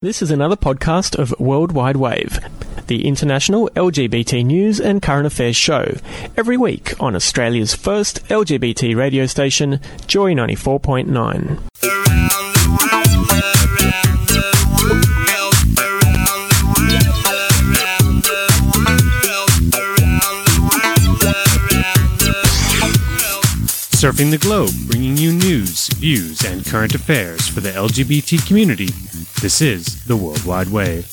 This 0.00 0.22
is 0.22 0.30
another 0.30 0.54
podcast 0.54 1.18
of 1.18 1.34
Worldwide 1.40 1.96
Wave, 1.96 2.38
the 2.86 3.04
international 3.04 3.68
LGBT 3.70 4.46
news 4.46 4.78
and 4.78 5.02
current 5.02 5.26
affairs 5.26 5.56
show, 5.56 5.96
every 6.36 6.56
week 6.56 6.94
on 7.00 7.16
Australia's 7.16 7.74
first 7.74 8.24
LGBT 8.26 8.94
radio 8.94 9.26
station, 9.26 9.80
Joy 10.06 10.34
94.9. 10.34 12.27
Surfing 23.98 24.30
the 24.30 24.38
globe, 24.38 24.70
bringing 24.86 25.16
you 25.16 25.32
news, 25.32 25.88
views, 25.88 26.44
and 26.44 26.64
current 26.64 26.94
affairs 26.94 27.48
for 27.48 27.58
the 27.58 27.70
LGBT 27.70 28.46
community. 28.46 28.90
This 29.42 29.60
is 29.60 30.04
the 30.04 30.16
World 30.16 30.44
Wide 30.44 30.68
Wave. 30.68 31.12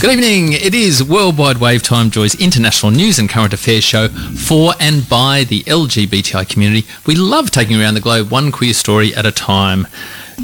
Good 0.00 0.12
evening. 0.12 0.52
It 0.52 0.76
is 0.76 1.02
Worldwide 1.02 1.58
Wave 1.58 1.82
Time 1.82 2.10
Joy's 2.10 2.40
international 2.40 2.92
news 2.92 3.18
and 3.18 3.28
current 3.28 3.52
affairs 3.52 3.82
show 3.82 4.10
for 4.10 4.74
and 4.78 5.08
by 5.08 5.42
the 5.42 5.64
LGBTI 5.64 6.48
community. 6.48 6.86
We 7.04 7.16
love 7.16 7.50
taking 7.50 7.80
around 7.80 7.94
the 7.94 8.00
globe 8.00 8.30
one 8.30 8.52
queer 8.52 8.74
story 8.74 9.12
at 9.12 9.26
a 9.26 9.32
time. 9.32 9.88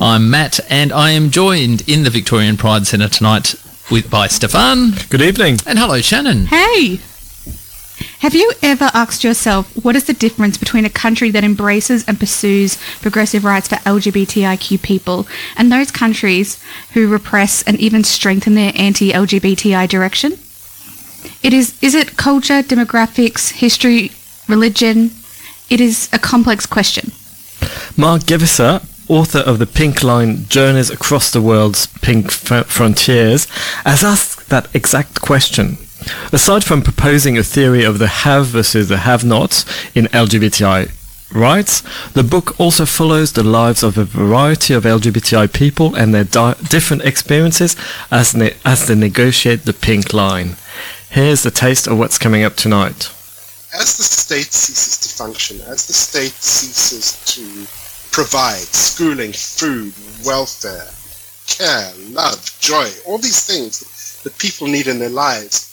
I'm 0.01 0.29
Matt 0.29 0.59
and 0.69 0.93
I 0.93 1.13
am 1.13 1.31
joined 1.31 1.89
in 1.89 2.03
the 2.03 2.11
Victorian 2.11 2.57
Pride 2.57 2.89
Centre 2.89 3.09
tonight 3.09 3.55
with, 3.93 4.11
by 4.11 4.27
Stefan. 4.27 4.95
Good 5.09 5.23
evening. 5.23 5.59
And 5.65 5.79
hello, 5.79 6.01
Shannon. 6.01 6.47
Hey! 6.47 6.99
Have 8.23 8.37
you 8.37 8.53
ever 8.63 8.89
asked 8.95 9.25
yourself 9.25 9.75
what 9.85 9.97
is 9.97 10.05
the 10.05 10.13
difference 10.13 10.57
between 10.57 10.85
a 10.85 10.89
country 10.91 11.33
that 11.33 11.43
embraces 11.43 12.05
and 12.07 12.21
pursues 12.21 12.79
progressive 13.01 13.45
rights 13.45 13.67
for 13.67 13.75
LGBTIQ 13.75 14.81
people 14.81 15.27
and 15.57 15.73
those 15.73 15.91
countries 15.91 16.63
who 16.95 17.09
repress 17.09 17.65
and 17.65 17.81
even 17.81 18.05
strengthen 18.05 18.55
their 18.55 18.71
anti-LGBTI 18.77 19.89
direction? 19.89 20.39
It 21.43 21.53
is 21.53 21.77
is 21.83 21.97
it 21.97 22.17
culture, 22.17 22.63
demographics, 22.63 23.51
history, 23.51 24.13
religion? 24.47 25.11
It 25.69 25.81
is 25.81 26.09
a 26.13 26.19
complex 26.21 26.65
question. 26.65 27.11
Mark 27.97 28.23
Gevisser, 28.23 28.87
author 29.09 29.41
of 29.41 29.59
the 29.59 29.67
Pink 29.67 30.05
Line 30.05 30.47
Journeys 30.49 30.91
Across 30.91 31.33
the 31.33 31.43
World's 31.43 31.89
Pink 32.03 32.27
F- 32.27 32.67
Frontiers, 32.69 33.47
has 33.85 34.05
asked 34.05 34.49
that 34.49 34.73
exact 34.77 35.21
question. 35.21 35.77
Aside 36.33 36.65
from 36.65 36.83
proposing 36.83 37.37
a 37.37 37.43
theory 37.43 37.85
of 37.85 37.99
the 37.99 38.09
have 38.09 38.47
versus 38.47 38.89
the 38.89 38.99
have 38.99 39.25
nots 39.25 39.65
in 39.95 40.07
LGBTI 40.07 40.91
rights, 41.35 41.83
the 42.11 42.23
book 42.23 42.59
also 42.61 42.85
follows 42.85 43.33
the 43.33 43.43
lives 43.43 43.83
of 43.83 43.99
a 43.99 44.05
variety 44.05 44.75
of 44.75 44.85
LGBTI 44.85 45.53
people 45.53 45.95
and 45.95 46.15
their 46.15 46.25
di- 46.25 46.55
different 46.69 47.05
experiences 47.05 47.77
as, 48.11 48.35
ne- 48.35 48.55
as 48.65 48.87
they 48.87 48.95
negotiate 48.95 49.65
the 49.65 49.73
pink 49.73 50.13
line. 50.13 50.57
Here's 51.11 51.43
the 51.43 51.51
taste 51.51 51.87
of 51.87 51.99
what's 51.99 52.19
coming 52.19 52.43
up 52.43 52.57
tonight. 52.57 53.11
As 53.75 53.97
the 53.97 54.03
state 54.03 54.53
ceases 54.53 54.99
to 54.99 55.09
function, 55.09 55.61
as 55.63 55.87
the 55.87 55.93
state 55.95 56.33
ceases 56.33 57.17
to 57.35 57.67
provide 58.13 58.61
schooling, 58.61 59.33
food, 59.33 59.93
welfare, 60.25 60.89
care, 61.47 61.93
love, 62.11 62.59
joy, 62.61 62.89
all 63.07 63.19
these 63.19 63.45
things 63.47 64.21
that 64.23 64.37
people 64.39 64.67
need 64.67 64.87
in 64.87 64.99
their 64.99 65.09
lives, 65.09 65.72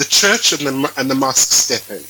the 0.00 0.06
church 0.06 0.54
and 0.54 0.62
the, 0.66 0.92
and 0.96 1.10
the 1.10 1.14
mosque 1.14 1.52
step 1.52 1.84
in. 1.94 2.02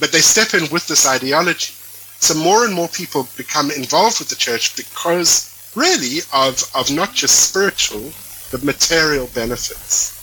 But 0.00 0.10
they 0.10 0.18
step 0.18 0.60
in 0.60 0.68
with 0.72 0.88
this 0.88 1.06
ideology. 1.06 1.72
So 2.18 2.34
more 2.34 2.64
and 2.64 2.74
more 2.74 2.88
people 2.88 3.28
become 3.36 3.70
involved 3.70 4.18
with 4.18 4.28
the 4.28 4.34
church 4.34 4.74
because 4.76 5.46
really 5.76 6.18
of, 6.34 6.64
of 6.74 6.90
not 6.90 7.14
just 7.14 7.48
spiritual, 7.48 8.10
but 8.50 8.64
material 8.64 9.28
benefits. 9.34 10.18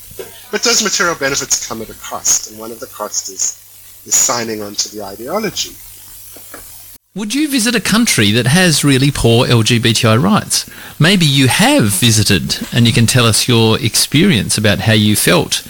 But 0.52 0.64
those 0.64 0.84
material 0.84 1.16
benefits 1.16 1.66
come 1.66 1.82
at 1.82 1.90
a 1.90 1.94
cost, 1.96 2.52
and 2.52 2.60
one 2.60 2.72
of 2.72 2.82
the 2.82 2.88
costs 2.88 3.30
is, 3.30 4.04
is 4.06 4.14
signing 4.14 4.62
on 4.62 4.76
to 4.76 4.94
the 4.94 5.04
ideology. 5.04 5.76
Would 7.16 7.34
you 7.34 7.48
visit 7.48 7.76
a 7.76 7.80
country 7.80 8.32
that 8.32 8.48
has 8.48 8.84
really 8.84 9.10
poor 9.10 9.48
LGBTI 9.48 10.22
rights? 10.22 10.70
Maybe 11.00 11.26
you 11.26 11.48
have 11.48 11.86
visited 11.86 12.68
and 12.74 12.88
you 12.88 12.94
can 12.94 13.06
tell 13.06 13.26
us 13.26 13.48
your 13.48 13.80
experience 13.80 14.58
about 14.58 14.80
how 14.80 14.94
you 14.94 15.16
felt. 15.16 15.66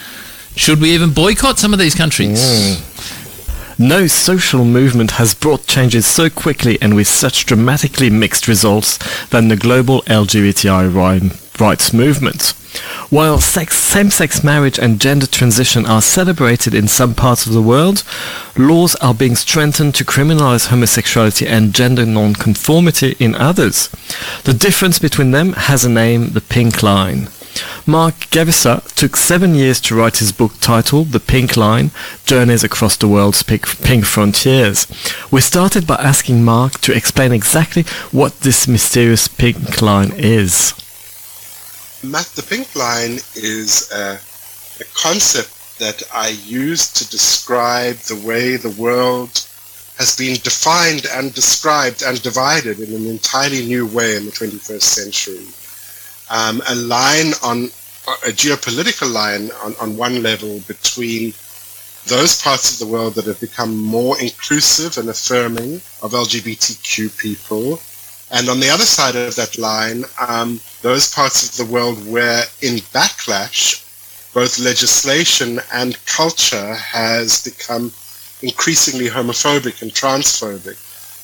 Should 0.56 0.80
we 0.80 0.90
even 0.92 1.12
boycott 1.12 1.58
some 1.58 1.72
of 1.72 1.78
these 1.78 1.94
countries? 1.94 2.40
Mm. 2.40 3.78
No 3.78 4.06
social 4.06 4.64
movement 4.64 5.12
has 5.12 5.34
brought 5.34 5.66
changes 5.66 6.06
so 6.06 6.30
quickly 6.30 6.78
and 6.80 6.94
with 6.94 7.08
such 7.08 7.44
dramatically 7.44 8.08
mixed 8.08 8.46
results 8.46 8.98
than 9.30 9.48
the 9.48 9.56
global 9.56 10.02
LGBTI 10.02 11.60
rights 11.60 11.92
movement. 11.92 12.54
While 13.10 13.40
sex, 13.40 13.76
same-sex 13.76 14.42
marriage 14.44 14.78
and 14.78 15.00
gender 15.00 15.26
transition 15.26 15.86
are 15.86 16.02
celebrated 16.02 16.74
in 16.74 16.88
some 16.88 17.14
parts 17.14 17.46
of 17.46 17.52
the 17.52 17.62
world, 17.62 18.04
laws 18.56 18.94
are 18.96 19.14
being 19.14 19.36
strengthened 19.36 19.94
to 19.96 20.04
criminalize 20.04 20.68
homosexuality 20.68 21.46
and 21.46 21.74
gender 21.74 22.06
non-conformity 22.06 23.16
in 23.18 23.34
others. 23.34 23.88
The 24.44 24.54
difference 24.54 24.98
between 24.98 25.32
them 25.32 25.52
has 25.54 25.84
a 25.84 25.90
name, 25.90 26.30
the 26.30 26.40
pink 26.40 26.82
line. 26.82 27.28
Mark 27.86 28.14
Gevisser 28.30 28.82
took 28.94 29.16
seven 29.16 29.54
years 29.54 29.80
to 29.82 29.94
write 29.94 30.18
his 30.18 30.32
book 30.32 30.52
titled 30.60 31.08
The 31.08 31.20
Pink 31.20 31.56
Line, 31.56 31.90
Journeys 32.24 32.64
Across 32.64 32.96
the 32.96 33.08
World's 33.08 33.42
Pink, 33.42 33.66
Frontiers. 33.66 34.86
We 35.30 35.40
started 35.40 35.86
by 35.86 35.96
asking 35.96 36.44
Mark 36.44 36.80
to 36.80 36.94
explain 36.94 37.32
exactly 37.32 37.84
what 38.10 38.40
this 38.40 38.66
mysterious 38.66 39.28
pink 39.28 39.82
line 39.82 40.12
is. 40.16 40.72
The 42.02 42.46
pink 42.48 42.74
line 42.74 43.18
is 43.34 43.90
a, 43.92 44.18
a 44.80 44.84
concept 44.94 45.78
that 45.78 46.02
I 46.12 46.28
use 46.28 46.92
to 46.92 47.10
describe 47.10 47.96
the 47.96 48.16
way 48.26 48.56
the 48.56 48.70
world 48.70 49.46
has 49.98 50.16
been 50.16 50.34
defined 50.42 51.06
and 51.12 51.32
described 51.34 52.02
and 52.02 52.20
divided 52.22 52.80
in 52.80 52.94
an 52.94 53.06
entirely 53.06 53.64
new 53.64 53.86
way 53.86 54.16
in 54.16 54.26
the 54.26 54.32
21st 54.32 54.82
century. 54.82 55.46
Um, 56.30 56.62
a 56.68 56.74
line 56.74 57.32
on 57.42 57.64
a 58.06 58.32
geopolitical 58.32 59.12
line 59.12 59.50
on, 59.62 59.74
on 59.80 59.96
one 59.96 60.22
level 60.22 60.60
between 60.66 61.32
those 62.06 62.40
parts 62.42 62.72
of 62.72 62.78
the 62.86 62.92
world 62.92 63.14
that 63.14 63.24
have 63.24 63.40
become 63.40 63.76
more 63.76 64.20
inclusive 64.20 64.98
and 64.98 65.08
affirming 65.08 65.76
of 66.02 66.12
LGBTQ 66.12 67.16
people, 67.18 67.80
and 68.30 68.48
on 68.48 68.60
the 68.60 68.68
other 68.68 68.84
side 68.84 69.16
of 69.16 69.36
that 69.36 69.56
line, 69.58 70.04
um, 70.18 70.60
those 70.82 71.12
parts 71.14 71.48
of 71.48 71.66
the 71.66 71.72
world 71.72 71.96
where, 72.10 72.44
in 72.62 72.76
backlash, 72.92 73.80
both 74.34 74.58
legislation 74.58 75.60
and 75.72 76.04
culture 76.06 76.74
has 76.74 77.44
become 77.44 77.92
increasingly 78.42 79.08
homophobic 79.08 79.80
and 79.80 79.92
transphobic, 79.92 80.76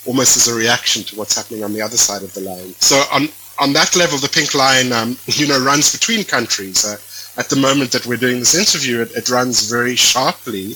almost 0.06 0.36
as 0.36 0.48
a 0.48 0.54
reaction 0.56 1.02
to 1.02 1.16
what's 1.16 1.36
happening 1.36 1.64
on 1.64 1.72
the 1.72 1.82
other 1.82 1.96
side 1.96 2.22
of 2.22 2.32
the 2.34 2.40
line. 2.40 2.72
So 2.78 3.02
on 3.12 3.28
on 3.60 3.74
that 3.74 3.94
level, 3.94 4.18
the 4.18 4.28
pink 4.28 4.54
line, 4.54 4.90
um, 4.92 5.16
you 5.26 5.46
know, 5.46 5.60
runs 5.62 5.92
between 5.92 6.24
countries. 6.24 6.84
Uh, 6.84 6.96
at 7.38 7.48
the 7.48 7.56
moment 7.56 7.92
that 7.92 8.06
we're 8.06 8.16
doing 8.16 8.40
this 8.40 8.54
interview, 8.54 9.00
it, 9.02 9.12
it, 9.12 9.30
runs 9.30 9.70
very 9.70 9.94
sharply 9.94 10.74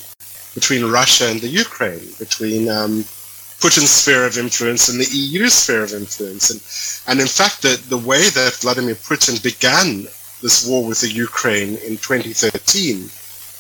between 0.55 0.85
Russia 0.91 1.29
and 1.29 1.41
the 1.41 1.49
Ukraine, 1.49 2.07
between 2.19 2.69
um, 2.69 3.03
Putin's 3.59 3.91
sphere 3.91 4.25
of 4.27 4.39
influence 4.39 4.89
and 4.89 5.01
the 5.01 5.11
EU 5.17 5.49
sphere 5.49 5.83
of 5.83 5.93
influence. 5.93 6.51
And, 6.51 6.61
and 7.09 7.21
in 7.21 7.27
fact, 7.27 7.63
the, 7.63 7.83
the 7.89 7.99
way 7.99 8.29
that 8.31 8.55
Vladimir 8.61 8.95
Putin 8.95 9.43
began 9.43 10.05
this 10.43 10.67
war 10.67 10.87
with 10.87 11.01
the 11.01 11.11
Ukraine 11.11 11.77
in 11.89 11.97
2013, 11.97 13.11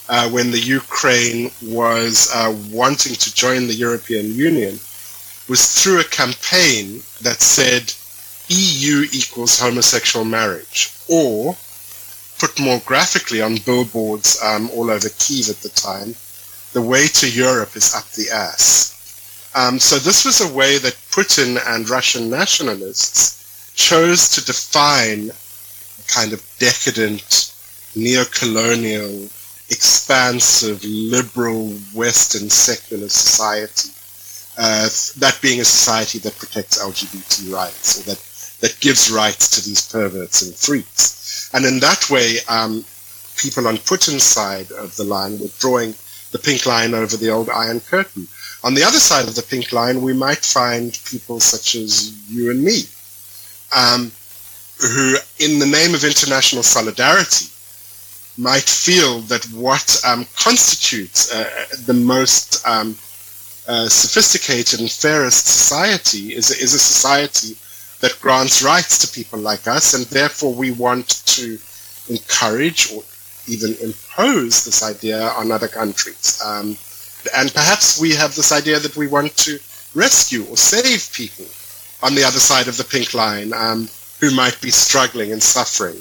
uh, 0.08 0.28
when 0.30 0.50
the 0.50 0.60
Ukraine 0.60 1.50
was 1.62 2.30
uh, 2.34 2.54
wanting 2.70 3.14
to 3.14 3.34
join 3.34 3.66
the 3.66 3.74
European 3.74 4.26
Union, 4.34 4.78
was 5.48 5.82
through 5.82 6.00
a 6.00 6.04
campaign 6.04 7.02
that 7.22 7.40
said 7.40 7.92
EU 8.48 9.06
equals 9.12 9.58
homosexual 9.58 10.24
marriage, 10.24 10.92
or 11.08 11.56
put 12.38 12.58
more 12.60 12.80
graphically 12.84 13.40
on 13.40 13.56
billboards 13.56 14.38
um, 14.42 14.68
all 14.70 14.90
over 14.90 15.08
Kiev 15.18 15.48
at 15.48 15.56
the 15.62 15.68
time, 15.70 16.14
the 16.72 16.82
way 16.82 17.06
to 17.06 17.30
Europe 17.30 17.76
is 17.76 17.94
up 17.94 18.06
the 18.12 18.30
ass. 18.30 19.50
Um, 19.54 19.78
so 19.78 19.96
this 19.96 20.24
was 20.24 20.40
a 20.40 20.52
way 20.52 20.78
that 20.78 20.94
Putin 21.10 21.60
and 21.66 21.88
Russian 21.88 22.28
nationalists 22.28 23.72
chose 23.74 24.28
to 24.30 24.44
define 24.44 25.30
a 25.30 26.08
kind 26.08 26.32
of 26.32 26.42
decadent, 26.58 27.54
neo-colonial, 27.94 29.28
expansive, 29.70 30.84
liberal, 30.84 31.68
Western 31.94 32.50
secular 32.50 33.08
society. 33.08 33.90
Uh, 34.56 34.88
that 35.18 35.38
being 35.40 35.60
a 35.60 35.64
society 35.64 36.18
that 36.20 36.36
protects 36.36 36.82
LGBT 36.82 37.52
rights 37.52 38.00
or 38.00 38.02
that, 38.04 38.18
that 38.64 38.80
gives 38.80 39.10
rights 39.10 39.50
to 39.50 39.68
these 39.68 39.86
perverts 39.92 40.40
and 40.40 40.54
freaks. 40.54 41.50
And 41.52 41.66
in 41.66 41.80
that 41.80 42.08
way, 42.08 42.38
um, 42.48 42.82
people 43.36 43.68
on 43.68 43.76
Putin's 43.76 44.22
side 44.22 44.72
of 44.72 44.96
the 44.96 45.04
line 45.04 45.38
were 45.38 45.52
drawing 45.58 45.94
the 46.32 46.38
pink 46.38 46.64
line 46.64 46.94
over 46.94 47.14
the 47.14 47.28
old 47.28 47.50
Iron 47.50 47.80
Curtain. 47.80 48.26
On 48.62 48.72
the 48.72 48.82
other 48.82 48.98
side 48.98 49.28
of 49.28 49.34
the 49.34 49.42
pink 49.42 49.70
line, 49.70 50.00
we 50.00 50.14
might 50.14 50.42
find 50.42 50.98
people 51.04 51.40
such 51.40 51.74
as 51.74 52.16
you 52.30 52.50
and 52.50 52.64
me, 52.64 52.84
um, 53.76 54.10
who, 54.80 55.16
in 55.38 55.58
the 55.58 55.66
name 55.66 55.92
of 55.94 56.02
international 56.02 56.62
solidarity, 56.62 57.48
might 58.38 58.64
feel 58.64 59.20
that 59.32 59.44
what 59.52 60.00
um, 60.06 60.26
constitutes 60.36 61.30
uh, 61.30 61.66
the 61.84 61.92
most 61.92 62.66
um, 62.66 62.96
uh, 63.68 63.88
sophisticated 63.90 64.80
and 64.80 64.90
fairest 64.90 65.44
society 65.46 66.34
is, 66.34 66.50
is 66.50 66.72
a 66.72 66.78
society 66.78 67.58
that 68.04 68.20
grants 68.20 68.62
rights 68.62 68.98
to 68.98 69.08
people 69.18 69.38
like 69.38 69.66
us, 69.66 69.94
and 69.94 70.04
therefore 70.06 70.52
we 70.52 70.70
want 70.72 71.24
to 71.24 71.58
encourage 72.10 72.92
or 72.92 73.02
even 73.48 73.70
impose 73.82 74.62
this 74.66 74.82
idea 74.82 75.28
on 75.38 75.50
other 75.50 75.68
countries. 75.68 76.38
Um, 76.44 76.76
and 77.34 77.48
perhaps 77.54 77.98
we 77.98 78.14
have 78.14 78.34
this 78.36 78.52
idea 78.52 78.78
that 78.78 78.94
we 78.98 79.06
want 79.06 79.34
to 79.38 79.58
rescue 79.94 80.44
or 80.50 80.58
save 80.58 81.10
people 81.14 81.46
on 82.02 82.14
the 82.14 82.24
other 82.24 82.40
side 82.40 82.68
of 82.68 82.76
the 82.76 82.84
pink 82.84 83.14
line 83.14 83.54
um, 83.54 83.88
who 84.20 84.30
might 84.34 84.60
be 84.60 84.70
struggling 84.70 85.32
and 85.32 85.42
suffering. 85.42 85.96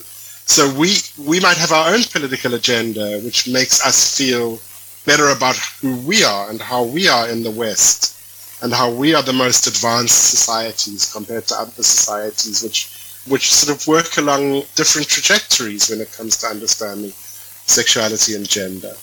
So 0.46 0.68
we, 0.78 0.98
we 1.18 1.40
might 1.40 1.56
have 1.56 1.72
our 1.72 1.94
own 1.94 2.04
political 2.04 2.54
agenda, 2.54 3.22
which 3.22 3.48
makes 3.48 3.86
us 3.86 4.18
feel 4.18 4.60
better 5.06 5.30
about 5.30 5.56
who 5.80 5.96
we 6.02 6.26
are 6.26 6.50
and 6.50 6.60
how 6.60 6.84
we 6.84 7.08
are 7.08 7.30
in 7.30 7.44
the 7.44 7.52
West 7.52 8.14
and 8.64 8.74
how 8.74 8.90
we 8.90 9.14
are 9.14 9.22
the 9.22 9.34
most 9.34 9.68
advanced 9.68 10.32
societies 10.32 11.12
compared 11.12 11.46
to 11.46 11.56
other 11.56 11.84
societies 11.84 12.64
which 12.64 12.90
which 13.28 13.54
sort 13.54 13.78
of 13.78 13.88
work 13.88 14.18
along 14.18 14.64
different 14.76 15.08
trajectories 15.08 15.90
when 15.90 16.02
it 16.02 16.12
comes 16.12 16.38
to 16.38 16.48
understanding 16.48 17.12
sexuality 17.12 18.36
and 18.36 18.50
gender. 18.50 18.94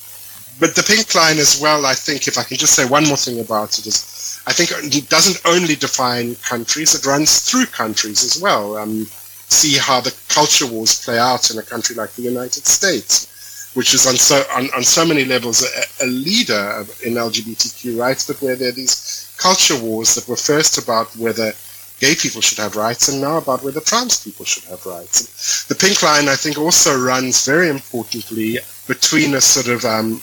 But 0.58 0.74
the 0.74 0.82
pink 0.82 1.14
line 1.14 1.38
as 1.38 1.58
well, 1.58 1.86
I 1.86 1.94
think, 1.94 2.28
if 2.28 2.36
I 2.36 2.42
can 2.42 2.58
just 2.58 2.74
say 2.74 2.84
one 2.84 3.06
more 3.06 3.16
thing 3.16 3.40
about 3.40 3.78
it, 3.78 3.86
is 3.86 4.42
I 4.46 4.52
think 4.52 4.72
it 4.94 5.08
doesn't 5.08 5.40
only 5.46 5.74
define 5.74 6.34
countries, 6.36 6.94
it 6.94 7.06
runs 7.06 7.48
through 7.48 7.66
countries 7.66 8.22
as 8.24 8.42
well. 8.42 8.76
Um, 8.76 9.06
see 9.48 9.78
how 9.78 10.02
the 10.02 10.14
culture 10.28 10.66
wars 10.66 11.02
play 11.02 11.18
out 11.18 11.50
in 11.50 11.58
a 11.58 11.62
country 11.62 11.96
like 11.96 12.12
the 12.12 12.22
United 12.22 12.66
States, 12.66 13.72
which 13.72 13.94
is 13.94 14.06
on 14.06 14.16
so, 14.16 14.42
on, 14.52 14.68
on 14.76 14.82
so 14.82 15.06
many 15.06 15.24
levels 15.24 15.62
a, 15.62 16.04
a 16.04 16.06
leader 16.06 16.84
in 17.06 17.14
LGBTQ 17.14 17.98
rights, 17.98 18.26
but 18.26 18.40
where 18.42 18.54
there 18.54 18.68
are 18.68 18.72
these 18.72 19.29
culture 19.40 19.78
wars 19.80 20.14
that 20.14 20.28
were 20.28 20.36
first 20.36 20.76
about 20.78 21.16
whether 21.16 21.52
gay 21.98 22.14
people 22.14 22.40
should 22.40 22.58
have 22.58 22.76
rights 22.76 23.08
and 23.08 23.20
now 23.20 23.38
about 23.38 23.62
whether 23.62 23.80
trans 23.80 24.22
people 24.22 24.44
should 24.44 24.64
have 24.64 24.84
rights. 24.86 25.66
The 25.66 25.74
pink 25.74 26.02
line, 26.02 26.28
I 26.28 26.36
think, 26.36 26.58
also 26.58 26.98
runs 26.98 27.46
very 27.46 27.68
importantly 27.68 28.58
between 28.86 29.34
a 29.34 29.40
sort 29.40 29.68
of 29.68 29.84
um, 29.84 30.20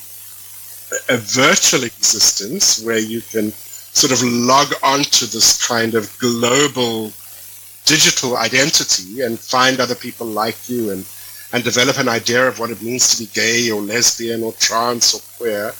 a 1.09 1.17
virtual 1.17 1.83
existence 1.83 2.83
where 2.83 2.99
you 2.99 3.21
can 3.21 3.51
sort 3.51 4.13
of 4.13 4.21
log 4.23 4.73
on 4.83 5.01
to 5.03 5.25
this 5.25 5.67
kind 5.67 5.95
of 5.95 6.15
global 6.19 7.11
digital 7.85 8.37
identity 8.37 9.21
and 9.21 9.39
find 9.39 9.79
other 9.79 9.95
people 9.95 10.27
like 10.27 10.69
you 10.69 10.91
and, 10.91 11.05
and 11.53 11.63
develop 11.63 11.97
an 11.97 12.09
idea 12.09 12.47
of 12.47 12.59
what 12.59 12.69
it 12.69 12.81
means 12.81 13.15
to 13.15 13.23
be 13.23 13.29
gay 13.33 13.71
or 13.71 13.81
lesbian 13.81 14.43
or 14.43 14.51
trans 14.53 15.15
or 15.15 15.21
queer. 15.37 15.73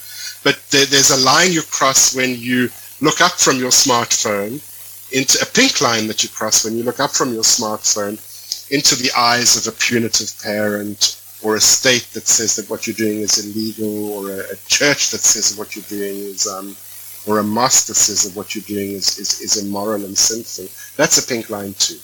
But 0.44 0.58
there, 0.72 0.86
there's 0.86 1.12
a 1.12 1.26
line 1.26 1.52
you 1.52 1.62
cross 1.64 2.16
when 2.16 2.38
you 2.38 2.70
look 3.02 3.22
up 3.22 3.34
from 3.34 3.58
your 3.58 3.72
smartphone 3.72 4.62
into 5.12 5.38
a 5.42 5.46
pink 5.46 5.82
line 5.82 6.08
that 6.08 6.24
you 6.24 6.30
cross 6.30 6.66
when 6.66 6.76
you 6.76 6.84
look 6.84 7.00
up 7.00 7.12
from 7.12 7.34
your 7.34 7.44
smartphone 7.44 8.18
into 8.72 8.96
the 8.96 9.12
eyes 9.18 9.56
of 9.56 9.74
a 9.74 9.78
punitive 9.78 10.34
parent 10.42 11.22
or 11.44 11.56
a 11.56 11.62
state 11.62 12.08
that 12.14 12.28
says 12.28 12.56
that 12.56 12.70
what 12.70 12.88
you're 12.88 12.96
doing 12.96 13.20
is 13.20 13.38
illegal 13.38 14.12
or 14.14 14.32
a, 14.32 14.40
a 14.52 14.56
church 14.68 15.12
that 15.12 15.22
says 15.22 15.58
what 15.58 15.76
you're 15.76 15.86
doing 15.86 16.18
is 16.18 16.48
um, 16.48 16.76
or 17.28 17.40
a 17.40 17.44
that 17.44 17.78
says 17.78 18.24
that 18.24 18.36
what 18.38 18.56
you're 18.56 18.64
doing 18.64 18.92
is, 18.92 19.20
is, 19.20 19.42
is 19.42 19.64
immoral 19.64 20.06
and 20.06 20.18
sinful. 20.18 20.66
That's 20.96 21.18
a 21.18 21.28
pink 21.28 21.50
line 21.50 21.74
too. 21.74 22.00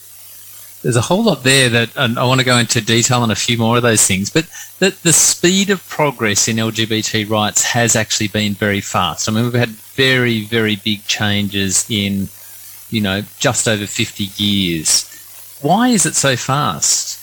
There's 0.84 0.96
a 0.96 1.00
whole 1.00 1.24
lot 1.24 1.42
there 1.42 1.68
that 1.70 1.96
and 1.96 2.18
I 2.18 2.24
want 2.24 2.40
to 2.40 2.44
go 2.44 2.58
into 2.58 2.80
detail 2.80 3.22
on 3.22 3.30
a 3.30 3.34
few 3.34 3.58
more 3.58 3.78
of 3.78 3.82
those 3.82 4.06
things, 4.06 4.30
but 4.30 4.46
the, 4.78 4.94
the 5.02 5.12
speed 5.12 5.70
of 5.70 5.86
progress 5.88 6.46
in 6.46 6.56
LGBT 6.56 7.28
rights 7.28 7.64
has 7.64 7.96
actually 7.96 8.28
been 8.28 8.52
very 8.54 8.82
fast. 8.82 9.28
I 9.28 9.32
mean, 9.32 9.44
we've 9.44 9.54
had 9.54 9.70
very, 9.70 10.44
very 10.44 10.76
big 10.76 11.06
changes 11.06 11.86
in 11.90 12.28
you 12.90 13.00
know, 13.00 13.22
just 13.38 13.66
over 13.66 13.86
50 13.86 14.24
years. 14.40 15.10
Why 15.60 15.88
is 15.88 16.06
it 16.06 16.14
so 16.14 16.36
fast? 16.36 17.18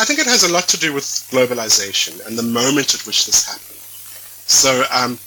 I 0.00 0.04
think 0.04 0.18
it 0.18 0.26
has 0.26 0.44
a 0.44 0.52
lot 0.52 0.68
to 0.68 0.78
do 0.78 0.92
with 0.92 1.04
globalization 1.30 2.24
and 2.26 2.38
the 2.38 2.42
moment 2.42 2.94
at 2.94 3.06
which 3.06 3.26
this 3.26 3.46
happened. 3.46 3.80
So, 4.48 4.84
um, 4.90 5.18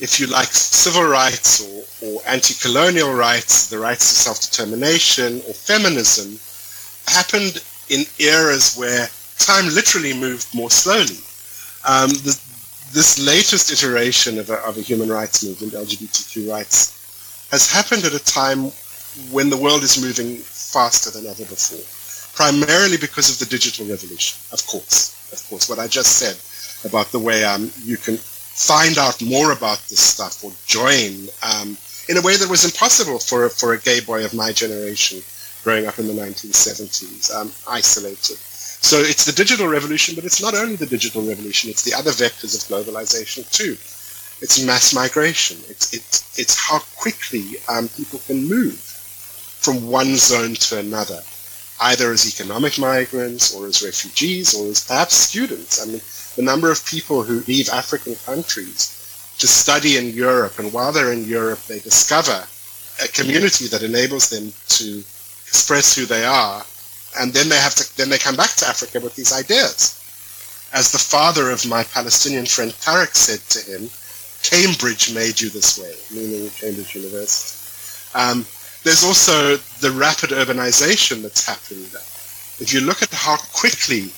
if 0.00 0.18
you 0.18 0.28
like 0.28 0.48
civil 0.48 1.02
rights 1.02 1.60
or, 1.60 1.84
or 2.06 2.20
anti-colonial 2.26 3.12
rights, 3.12 3.68
the 3.68 3.78
rights 3.78 4.08
to 4.08 4.14
self-determination 4.14 5.42
or 5.46 5.52
feminism 5.52 6.38
happened 7.10 7.62
in 7.88 8.04
eras 8.18 8.76
where 8.76 9.08
time 9.38 9.66
literally 9.74 10.14
moved 10.14 10.54
more 10.54 10.70
slowly. 10.70 11.18
Um, 11.86 12.10
the, 12.22 12.38
this 12.92 13.18
latest 13.24 13.70
iteration 13.70 14.38
of 14.38 14.50
a, 14.50 14.58
of 14.66 14.76
a 14.76 14.80
human 14.80 15.08
rights 15.08 15.44
movement, 15.44 15.72
LGBTQ 15.72 16.50
rights, 16.50 17.48
has 17.50 17.70
happened 17.70 18.04
at 18.04 18.14
a 18.14 18.24
time 18.24 18.70
when 19.30 19.50
the 19.50 19.56
world 19.56 19.82
is 19.82 20.00
moving 20.00 20.36
faster 20.36 21.10
than 21.10 21.26
ever 21.26 21.44
before, 21.44 21.82
primarily 22.34 22.96
because 22.96 23.30
of 23.30 23.38
the 23.38 23.50
digital 23.50 23.86
revolution, 23.86 24.38
of 24.52 24.64
course. 24.66 25.16
Of 25.32 25.48
course, 25.48 25.68
what 25.68 25.78
I 25.78 25.86
just 25.86 26.18
said 26.18 26.36
about 26.88 27.12
the 27.12 27.18
way 27.18 27.44
um, 27.44 27.70
you 27.82 27.96
can 27.96 28.16
find 28.16 28.98
out 28.98 29.22
more 29.22 29.52
about 29.52 29.78
this 29.88 30.00
stuff 30.00 30.44
or 30.44 30.52
join 30.66 31.28
um, 31.42 31.76
in 32.08 32.16
a 32.16 32.22
way 32.22 32.36
that 32.36 32.50
was 32.50 32.64
impossible 32.64 33.18
for, 33.18 33.48
for 33.48 33.74
a 33.74 33.78
gay 33.78 34.00
boy 34.00 34.24
of 34.24 34.34
my 34.34 34.52
generation 34.52 35.22
growing 35.62 35.86
up 35.86 35.98
in 35.98 36.06
the 36.06 36.12
1970s, 36.12 37.34
um, 37.34 37.52
isolated. 37.68 38.36
So 38.82 38.98
it's 38.98 39.26
the 39.26 39.32
digital 39.32 39.68
revolution, 39.68 40.14
but 40.14 40.24
it's 40.24 40.40
not 40.40 40.54
only 40.54 40.76
the 40.76 40.86
digital 40.86 41.22
revolution, 41.22 41.70
it's 41.70 41.82
the 41.82 41.94
other 41.94 42.10
vectors 42.10 42.56
of 42.56 42.66
globalization 42.68 43.48
too. 43.52 43.76
It's 44.42 44.64
mass 44.64 44.94
migration. 44.94 45.58
It's, 45.68 45.92
it's, 45.92 46.38
it's 46.38 46.58
how 46.58 46.78
quickly 46.96 47.56
um, 47.68 47.88
people 47.88 48.20
can 48.26 48.48
move 48.48 48.74
from 49.60 49.86
one 49.86 50.16
zone 50.16 50.54
to 50.54 50.78
another, 50.78 51.20
either 51.80 52.10
as 52.10 52.26
economic 52.26 52.78
migrants 52.78 53.54
or 53.54 53.66
as 53.66 53.82
refugees 53.82 54.54
or 54.54 54.66
as 54.68 54.86
perhaps 54.86 55.14
students. 55.14 55.82
I 55.82 55.86
mean, 55.86 56.00
the 56.36 56.42
number 56.42 56.70
of 56.70 56.86
people 56.86 57.22
who 57.22 57.40
leave 57.40 57.68
African 57.68 58.14
countries 58.24 58.96
to 59.38 59.46
study 59.46 59.98
in 59.98 60.14
Europe, 60.14 60.58
and 60.58 60.72
while 60.72 60.92
they're 60.92 61.12
in 61.12 61.26
Europe, 61.26 61.60
they 61.66 61.80
discover 61.80 62.46
a 63.04 63.08
community 63.08 63.66
that 63.68 63.82
enables 63.82 64.30
them 64.30 64.52
to 64.68 65.04
express 65.50 65.96
who 65.96 66.06
they 66.06 66.24
are, 66.24 66.64
and 67.18 67.32
then 67.32 67.48
they 67.48 67.58
have 67.58 67.74
to 67.74 67.84
then 67.96 68.08
they 68.08 68.18
come 68.18 68.36
back 68.36 68.54
to 68.54 68.66
Africa 68.66 69.00
with 69.00 69.16
these 69.16 69.32
ideas. 69.32 69.98
As 70.72 70.92
the 70.92 71.04
father 71.14 71.50
of 71.50 71.66
my 71.66 71.82
Palestinian 71.82 72.46
friend 72.46 72.70
Tarek 72.70 73.14
said 73.16 73.42
to 73.54 73.60
him, 73.70 73.90
Cambridge 74.46 75.12
made 75.12 75.40
you 75.40 75.50
this 75.50 75.76
way, 75.76 75.94
meaning 76.14 76.48
Cambridge 76.50 76.94
University. 76.94 77.58
Um, 78.14 78.46
there's 78.84 79.02
also 79.02 79.56
the 79.84 79.90
rapid 79.90 80.30
urbanization 80.30 81.20
that's 81.22 81.44
happened. 81.44 81.90
If 82.62 82.72
you 82.72 82.80
look 82.80 83.02
at 83.02 83.12
how 83.12 83.36
quickly 83.52 84.12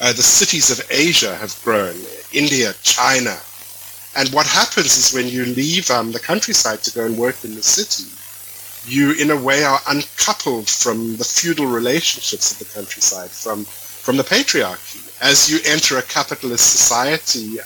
uh, 0.00 0.12
the 0.12 0.22
cities 0.22 0.70
of 0.70 0.86
Asia 0.88 1.34
have 1.34 1.60
grown, 1.64 1.96
India, 2.32 2.74
China, 2.84 3.36
and 4.16 4.30
what 4.30 4.46
happens 4.46 4.96
is 4.96 5.12
when 5.12 5.26
you 5.26 5.44
leave 5.44 5.90
um, 5.90 6.12
the 6.12 6.20
countryside 6.20 6.80
to 6.84 6.94
go 6.94 7.04
and 7.04 7.18
work 7.18 7.44
in 7.44 7.54
the 7.56 7.62
city, 7.62 8.08
you 8.86 9.12
in 9.12 9.30
a 9.30 9.36
way 9.36 9.64
are 9.64 9.80
uncoupled 9.88 10.68
from 10.68 11.16
the 11.16 11.24
feudal 11.24 11.66
relationships 11.66 12.52
of 12.52 12.58
the 12.58 12.72
countryside, 12.74 13.30
from, 13.30 13.64
from 13.64 14.16
the 14.16 14.22
patriarchy. 14.22 15.02
As 15.20 15.50
you 15.50 15.58
enter 15.64 15.98
a 15.98 16.02
capitalist 16.02 16.70
society, 16.70 17.58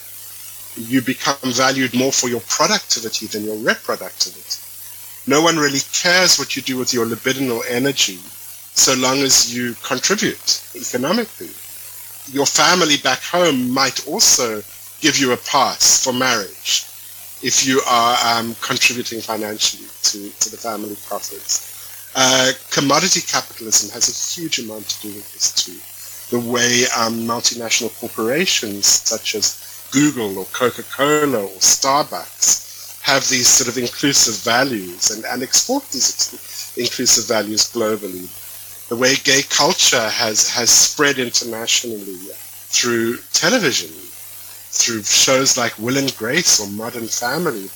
you 0.76 1.02
become 1.02 1.36
valued 1.44 1.94
more 1.94 2.12
for 2.12 2.28
your 2.28 2.40
productivity 2.40 3.26
than 3.26 3.44
your 3.44 3.56
reproductivity. 3.56 4.66
No 5.28 5.42
one 5.42 5.56
really 5.56 5.80
cares 5.92 6.38
what 6.38 6.56
you 6.56 6.62
do 6.62 6.78
with 6.78 6.94
your 6.94 7.06
libidinal 7.06 7.62
energy 7.68 8.18
so 8.74 8.94
long 8.94 9.18
as 9.18 9.54
you 9.54 9.74
contribute 9.82 10.62
economically. 10.74 11.50
Your 12.32 12.46
family 12.46 12.96
back 12.96 13.20
home 13.22 13.70
might 13.70 14.06
also 14.06 14.62
give 15.00 15.18
you 15.18 15.32
a 15.32 15.36
pass 15.36 16.02
for 16.04 16.12
marriage. 16.12 16.86
If 17.42 17.66
you 17.66 17.80
are 17.88 18.16
um, 18.24 18.54
contributing 18.60 19.20
financially 19.20 19.88
to, 20.02 20.30
to 20.40 20.50
the 20.50 20.56
family 20.56 20.96
profits. 21.06 22.12
Uh, 22.14 22.52
commodity 22.70 23.20
capitalism 23.20 23.90
has 23.90 24.08
a 24.08 24.40
huge 24.40 24.58
amount 24.58 24.88
to 24.88 25.08
do 25.08 25.14
with 25.14 25.32
this 25.32 25.52
too. 25.54 25.78
The 26.36 26.40
way 26.40 26.84
um, 26.98 27.20
multinational 27.26 27.98
corporations 27.98 28.86
such 28.86 29.34
as 29.34 29.88
Google 29.92 30.38
or 30.38 30.44
Coca-Cola 30.46 31.44
or 31.44 31.58
Starbucks 31.58 33.02
have 33.02 33.28
these 33.28 33.48
sort 33.48 33.68
of 33.68 33.78
inclusive 33.78 34.36
values 34.44 35.10
and, 35.10 35.24
and 35.24 35.42
export 35.42 35.88
these 35.90 36.10
ex- 36.10 36.76
inclusive 36.76 37.26
values 37.26 37.72
globally. 37.72 38.28
The 38.88 38.96
way 38.96 39.14
gay 39.16 39.42
culture 39.48 40.08
has, 40.08 40.48
has 40.50 40.70
spread 40.70 41.18
internationally 41.18 42.16
through 42.70 43.18
television, 43.32 43.90
through 44.70 45.02
shows 45.02 45.56
like 45.56 45.76
Will 45.78 45.98
and 45.98 46.16
Grace 46.16 46.60
or 46.60 46.68
Modern 46.68 47.06
Family. 47.06 47.68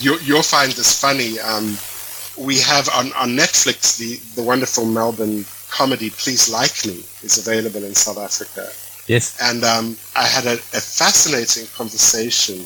You, 0.00 0.18
you'll 0.20 0.42
find 0.42 0.72
this 0.72 1.00
funny. 1.00 1.38
Um, 1.38 1.76
we 2.36 2.58
have 2.60 2.88
on, 2.90 3.12
on 3.14 3.36
Netflix 3.36 3.98
the, 3.98 4.16
the 4.40 4.46
wonderful 4.46 4.84
Melbourne 4.84 5.44
comedy 5.68 6.10
Please 6.10 6.50
Like 6.50 6.86
Me 6.86 7.04
is 7.22 7.38
available 7.38 7.84
in 7.84 7.94
South 7.94 8.18
Africa. 8.18 8.68
Yes. 9.06 9.38
And 9.40 9.64
um, 9.64 9.96
I 10.16 10.26
had 10.26 10.44
a, 10.44 10.54
a, 10.54 10.80
fascinating 10.80 11.66
conversation 11.74 12.58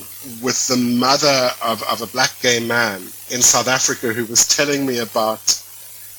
with 0.43 0.67
the 0.67 0.77
mother 0.77 1.51
of, 1.63 1.83
of 1.85 2.03
a 2.03 2.07
black 2.07 2.33
gay 2.43 2.59
man 2.59 3.01
in 3.31 3.41
South 3.41 3.69
Africa 3.69 4.13
who 4.13 4.25
was 4.27 4.49
telling 4.49 4.85
me 4.85 4.99
about 4.99 5.63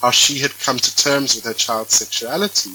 how 0.02 0.12
she 0.12 0.40
had 0.40 0.58
come 0.60 0.78
to 0.78 0.96
terms 0.96 1.36
with 1.36 1.44
her 1.44 1.54
child's 1.54 1.96
sexuality. 1.96 2.72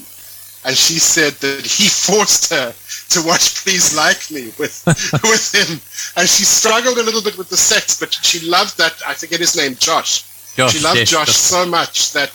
And 0.69 0.77
she 0.77 0.99
said 0.99 1.33
that 1.41 1.65
he 1.65 1.89
forced 1.89 2.53
her 2.53 2.75
to 3.09 3.27
watch 3.27 3.65
Please 3.65 3.97
Like 3.97 4.31
Me 4.31 4.53
with, 4.59 4.85
with 5.25 5.55
him. 5.55 5.81
And 6.15 6.29
she 6.29 6.45
struggled 6.45 6.99
a 6.99 7.03
little 7.03 7.23
bit 7.23 7.39
with 7.39 7.49
the 7.49 7.57
sex, 7.57 7.99
but 7.99 8.13
she 8.13 8.47
loved 8.47 8.77
that, 8.77 8.93
I 9.07 9.15
forget 9.15 9.41
his 9.41 9.57
name, 9.57 9.77
Josh. 9.77 10.29
Josh 10.57 10.75
she 10.75 10.85
loved 10.85 10.99
yes, 10.99 11.11
Josh 11.11 11.31
so 11.31 11.65
much 11.65 12.13
that 12.13 12.31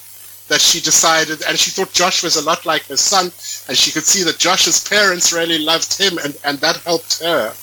that 0.48 0.62
she 0.62 0.82
decided, 0.82 1.44
and 1.48 1.60
she 1.60 1.70
thought 1.70 1.94
Josh 1.94 2.24
was 2.24 2.36
a 2.36 2.44
lot 2.44 2.66
like 2.66 2.88
her 2.88 2.98
son, 2.98 3.26
and 3.70 3.78
she 3.78 3.92
could 3.92 4.04
see 4.04 4.24
that 4.24 4.40
Josh's 4.40 4.84
parents 4.84 5.32
really 5.32 5.60
loved 5.60 5.96
him, 5.96 6.18
and, 6.18 6.36
and 6.44 6.58
that 6.58 6.78
helped 6.78 7.22
her 7.22 7.54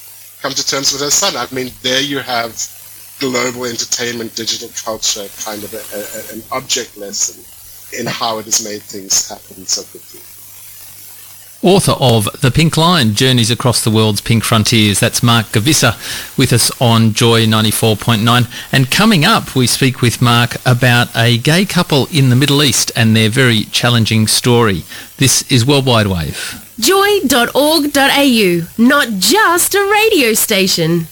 come 0.40 0.52
to 0.52 0.64
terms 0.64 0.92
with 0.92 1.02
her 1.02 1.10
son. 1.10 1.34
I 1.36 1.52
mean, 1.52 1.72
there 1.82 2.00
you 2.00 2.20
have 2.20 2.54
global 3.18 3.64
entertainment, 3.64 4.36
digital 4.36 4.70
culture, 4.84 5.26
kind 5.42 5.64
of 5.64 5.74
a, 5.74 5.82
a, 5.98 6.36
an 6.36 6.42
object 6.52 6.96
lesson 6.96 7.42
in 7.98 8.06
how 8.06 8.38
it 8.38 8.44
has 8.44 8.64
made 8.64 8.82
things 8.82 9.28
happen 9.28 9.66
so 9.66 9.82
quickly 9.90 10.20
author 11.62 11.92
of 11.92 12.28
The 12.40 12.50
Pink 12.50 12.76
Line, 12.76 13.14
Journeys 13.14 13.50
Across 13.50 13.84
the 13.84 13.90
World's 13.90 14.20
Pink 14.20 14.44
Frontiers. 14.44 15.00
That's 15.00 15.22
Mark 15.22 15.46
Gevisser 15.46 15.94
with 16.38 16.52
us 16.52 16.70
on 16.80 17.12
Joy 17.12 17.46
94.9. 17.46 18.46
And 18.72 18.90
coming 18.90 19.24
up, 19.24 19.54
we 19.54 19.66
speak 19.66 20.00
with 20.00 20.22
Mark 20.22 20.56
about 20.64 21.14
a 21.16 21.38
gay 21.38 21.64
couple 21.64 22.06
in 22.12 22.30
the 22.30 22.36
Middle 22.36 22.62
East 22.62 22.90
and 22.96 23.14
their 23.14 23.28
very 23.28 23.64
challenging 23.64 24.26
story. 24.26 24.84
This 25.18 25.50
is 25.50 25.66
Worldwide 25.66 26.06
Wave. 26.06 26.66
Joy.org.au, 26.78 28.66
not 28.78 29.08
just 29.18 29.74
a 29.74 29.90
radio 29.90 30.32
station. 30.34 31.06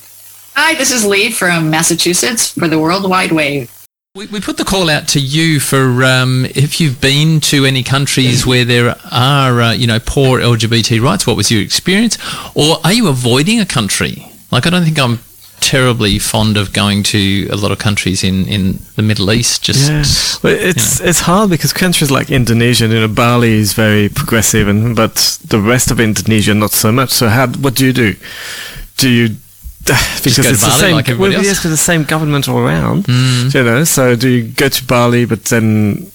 Hi, 0.54 0.74
this 0.74 0.90
is 0.90 1.04
Lee 1.04 1.30
from 1.30 1.70
Massachusetts 1.70 2.52
for 2.52 2.68
the 2.68 2.78
Worldwide 2.78 3.32
Wave. 3.32 3.77
We, 4.18 4.26
we 4.26 4.40
put 4.40 4.56
the 4.56 4.64
call 4.64 4.90
out 4.90 5.06
to 5.10 5.20
you 5.20 5.60
for 5.60 6.02
um, 6.02 6.44
if 6.46 6.80
you've 6.80 7.00
been 7.00 7.38
to 7.42 7.64
any 7.64 7.84
countries 7.84 8.44
where 8.44 8.64
there 8.64 8.96
are, 9.12 9.62
uh, 9.62 9.72
you 9.72 9.86
know, 9.86 10.00
poor 10.04 10.40
LGBT 10.40 11.00
rights. 11.00 11.24
What 11.24 11.36
was 11.36 11.52
your 11.52 11.62
experience, 11.62 12.18
or 12.52 12.78
are 12.82 12.92
you 12.92 13.06
avoiding 13.06 13.60
a 13.60 13.64
country? 13.64 14.26
Like, 14.50 14.66
I 14.66 14.70
don't 14.70 14.82
think 14.82 14.98
I'm 14.98 15.20
terribly 15.60 16.18
fond 16.18 16.56
of 16.56 16.72
going 16.72 17.04
to 17.04 17.46
a 17.52 17.54
lot 17.54 17.70
of 17.70 17.78
countries 17.78 18.24
in, 18.24 18.48
in 18.48 18.80
the 18.96 19.02
Middle 19.02 19.30
East. 19.30 19.62
Just 19.62 19.88
yeah. 19.88 20.02
well, 20.42 20.52
it's 20.52 20.98
you 20.98 21.04
know. 21.04 21.10
it's 21.10 21.20
hard 21.20 21.50
because 21.50 21.72
countries 21.72 22.10
like 22.10 22.28
Indonesia, 22.28 22.88
you 22.88 22.94
know, 22.94 23.06
Bali 23.06 23.52
is 23.52 23.72
very 23.72 24.08
progressive, 24.08 24.66
and 24.66 24.96
but 24.96 25.38
the 25.46 25.60
rest 25.60 25.92
of 25.92 26.00
Indonesia 26.00 26.54
not 26.54 26.72
so 26.72 26.90
much. 26.90 27.10
So 27.10 27.28
how 27.28 27.46
what 27.46 27.76
do 27.76 27.86
you 27.86 27.92
do? 27.92 28.16
Do 28.96 29.08
you 29.08 29.36
because 30.22 30.38
it's 30.38 30.64
the 30.64 30.70
same. 30.70 30.94
Like 30.94 31.08
well, 31.18 31.32
yes, 31.32 31.62
the 31.62 31.76
same 31.76 32.04
government 32.04 32.48
all 32.48 32.58
around. 32.58 33.04
Mm. 33.04 33.54
You 33.54 33.62
know, 33.64 33.84
so 33.84 34.16
do 34.16 34.28
you 34.28 34.48
go 34.48 34.68
to 34.68 34.84
Bali, 34.86 35.24
but 35.24 35.44
then 35.46 36.10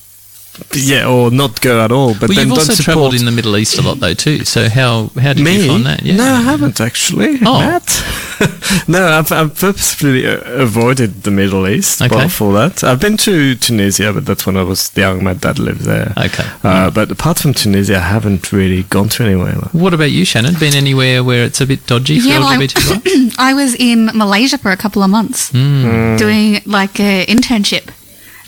yeah, 0.73 1.07
or 1.07 1.31
not 1.31 1.61
go 1.61 1.83
at 1.83 1.91
all. 1.91 2.13
But 2.13 2.29
well, 2.29 2.35
then 2.35 2.47
you've 2.47 2.57
also 2.57 2.73
support... 2.73 2.85
travelled 2.85 3.13
in 3.15 3.25
the 3.25 3.31
Middle 3.31 3.57
East 3.57 3.77
a 3.77 3.81
lot, 3.81 3.99
though, 3.99 4.13
too. 4.13 4.45
So 4.45 4.69
how 4.69 5.09
how 5.19 5.33
did 5.33 5.43
Me? 5.43 5.63
you 5.63 5.67
find 5.67 5.85
that? 5.85 6.03
Yeah. 6.03 6.15
No, 6.15 6.25
I 6.25 6.41
haven't 6.41 6.79
actually. 6.79 7.39
Oh. 7.45 7.59
Matt. 7.59 8.03
no, 8.87 9.07
I've, 9.07 9.31
I've 9.31 9.55
purposefully 9.55 10.27
uh, 10.27 10.39
avoided 10.61 11.23
the 11.23 11.31
Middle 11.31 11.67
East. 11.67 12.01
Okay. 12.01 12.27
for 12.27 12.53
that, 12.53 12.83
I've 12.83 12.99
been 12.99 13.17
to 13.17 13.55
Tunisia, 13.55 14.13
but 14.13 14.25
that's 14.25 14.45
when 14.45 14.57
I 14.57 14.63
was 14.63 14.91
young. 14.95 15.23
My 15.23 15.33
dad 15.33 15.59
lived 15.59 15.81
there. 15.81 16.13
Okay. 16.17 16.47
Uh, 16.63 16.91
but 16.91 17.11
apart 17.11 17.39
from 17.39 17.53
Tunisia, 17.53 17.97
I 17.97 17.99
haven't 17.99 18.51
really 18.51 18.83
gone 18.83 19.09
to 19.09 19.23
anywhere. 19.23 19.53
What 19.71 19.93
about 19.93 20.11
you, 20.11 20.25
Shannon? 20.25 20.55
Been 20.59 20.75
anywhere 20.75 21.23
where 21.23 21.45
it's 21.45 21.61
a 21.61 21.65
bit 21.65 21.85
dodgy 21.87 22.19
for 22.19 22.27
yeah, 22.27 22.39
well, 22.39 22.47
I, 22.49 23.31
I 23.37 23.53
was 23.53 23.75
in 23.75 24.05
Malaysia 24.13 24.57
for 24.57 24.71
a 24.71 24.77
couple 24.77 25.03
of 25.03 25.09
months 25.09 25.51
mm. 25.51 26.17
doing 26.17 26.61
like 26.65 26.99
an 26.99 27.25
internship. 27.27 27.92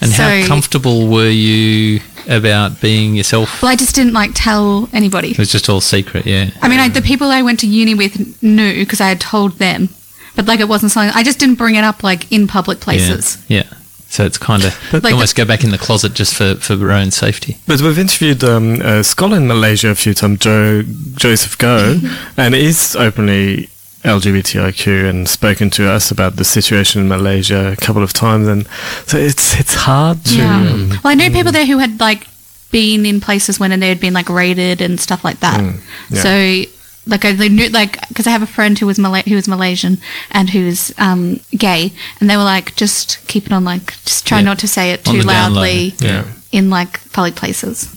And 0.05 0.13
so, 0.13 0.23
how 0.23 0.47
comfortable 0.47 1.07
were 1.07 1.29
you 1.29 2.01
about 2.27 2.81
being 2.81 3.15
yourself? 3.15 3.61
Well, 3.61 3.71
I 3.71 3.75
just 3.75 3.95
didn't 3.95 4.13
like 4.13 4.31
tell 4.33 4.89
anybody. 4.93 5.31
It 5.31 5.39
was 5.39 5.51
just 5.51 5.69
all 5.69 5.81
secret, 5.81 6.25
yeah. 6.25 6.51
I 6.61 6.69
mean, 6.69 6.79
I, 6.79 6.89
the 6.89 7.01
people 7.01 7.31
I 7.31 7.41
went 7.41 7.59
to 7.61 7.67
uni 7.67 7.95
with 7.95 8.41
knew 8.41 8.73
because 8.83 9.01
I 9.01 9.09
had 9.09 9.19
told 9.19 9.53
them, 9.53 9.89
but 10.35 10.45
like 10.45 10.59
it 10.59 10.67
wasn't 10.67 10.91
something 10.91 11.15
I 11.15 11.23
just 11.23 11.39
didn't 11.39 11.55
bring 11.55 11.75
it 11.75 11.83
up 11.83 12.03
like 12.03 12.31
in 12.31 12.47
public 12.47 12.79
places. 12.79 13.43
Yeah. 13.47 13.63
yeah. 13.63 13.77
So 14.07 14.23
it's 14.23 14.37
kind 14.37 14.63
of 14.63 14.93
like 14.93 15.13
almost 15.13 15.35
the, 15.35 15.43
go 15.43 15.47
back 15.47 15.65
in 15.65 15.71
the 15.71 15.77
closet 15.77 16.13
just 16.13 16.35
for, 16.35 16.55
for 16.55 16.75
your 16.75 16.91
own 16.91 17.11
safety. 17.11 17.57
But 17.67 17.81
we've 17.81 17.99
interviewed 17.99 18.43
um, 18.45 18.79
a 18.81 19.03
scholar 19.03 19.35
in 19.35 19.47
Malaysia 19.47 19.89
a 19.89 19.95
few 19.95 20.13
times, 20.13 20.39
Joe 20.39 20.83
Joseph 21.15 21.57
Goh, 21.57 21.99
and 22.37 22.53
he's 22.53 22.95
openly 22.95 23.67
LGBTIQ 24.05 25.09
and 25.09 25.27
spoken 25.27 25.69
to 25.71 25.89
us 25.89 26.11
about 26.11 26.35
the 26.35 26.45
situation 26.45 27.01
in 27.01 27.07
Malaysia 27.07 27.73
a 27.73 27.75
couple 27.75 28.03
of 28.03 28.13
times, 28.13 28.47
and 28.47 28.67
so 29.05 29.17
it's 29.17 29.59
it's 29.59 29.73
hard 29.73 30.23
to. 30.25 30.37
Yeah. 30.37 30.71
Um, 30.71 30.89
well, 30.89 31.11
I 31.11 31.15
know 31.15 31.29
people 31.29 31.51
there 31.51 31.65
who 31.65 31.79
had 31.79 31.99
like 31.99 32.27
been 32.71 33.05
in 33.05 33.19
places 33.19 33.59
when 33.59 33.77
they 33.79 33.89
had 33.89 33.99
been 33.99 34.13
like 34.13 34.29
raided 34.29 34.81
and 34.81 34.99
stuff 34.99 35.23
like 35.23 35.39
that. 35.39 35.59
Mm, 35.59 35.81
yeah. 36.09 36.21
So 36.21 36.71
like 37.07 37.25
I 37.25 37.31
they 37.33 37.49
knew 37.49 37.69
like 37.69 37.99
because 38.09 38.27
I 38.27 38.31
have 38.31 38.41
a 38.41 38.47
friend 38.47 38.77
who 38.77 38.85
was 38.85 38.99
Malay- 38.99 39.23
who 39.27 39.35
was 39.35 39.47
Malaysian 39.47 39.97
and 40.31 40.49
who's 40.49 40.93
um, 40.97 41.39
gay, 41.51 41.93
and 42.19 42.29
they 42.29 42.37
were 42.37 42.43
like 42.43 42.75
just 42.75 43.25
keep 43.27 43.45
it 43.45 43.51
on 43.51 43.63
like 43.63 43.93
just 44.03 44.27
try 44.27 44.39
yeah. 44.39 44.45
not 44.45 44.59
to 44.59 44.67
say 44.67 44.91
it 44.91 45.05
too 45.05 45.21
loudly 45.21 45.93
yeah. 45.99 46.25
in 46.51 46.69
like 46.69 47.11
public 47.11 47.35
places. 47.35 47.94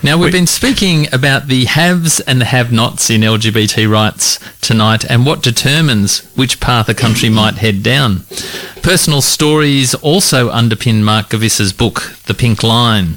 Now, 0.00 0.16
we've 0.16 0.30
been 0.30 0.46
speaking 0.46 1.12
about 1.12 1.48
the 1.48 1.64
haves 1.64 2.20
and 2.20 2.40
the 2.40 2.44
have 2.44 2.70
nots 2.70 3.10
in 3.10 3.22
LGBT 3.22 3.90
rights 3.90 4.38
tonight 4.60 5.04
and 5.04 5.26
what 5.26 5.42
determines 5.42 6.20
which 6.36 6.60
path 6.60 6.88
a 6.88 6.94
country 6.94 7.28
might 7.28 7.56
head 7.56 7.82
down. 7.82 8.24
Personal 8.80 9.20
stories 9.20 9.94
also 9.96 10.50
underpin 10.50 11.02
Mark 11.02 11.30
Gevisser's 11.30 11.72
book, 11.72 12.14
The 12.26 12.34
Pink 12.34 12.62
Line. 12.62 13.16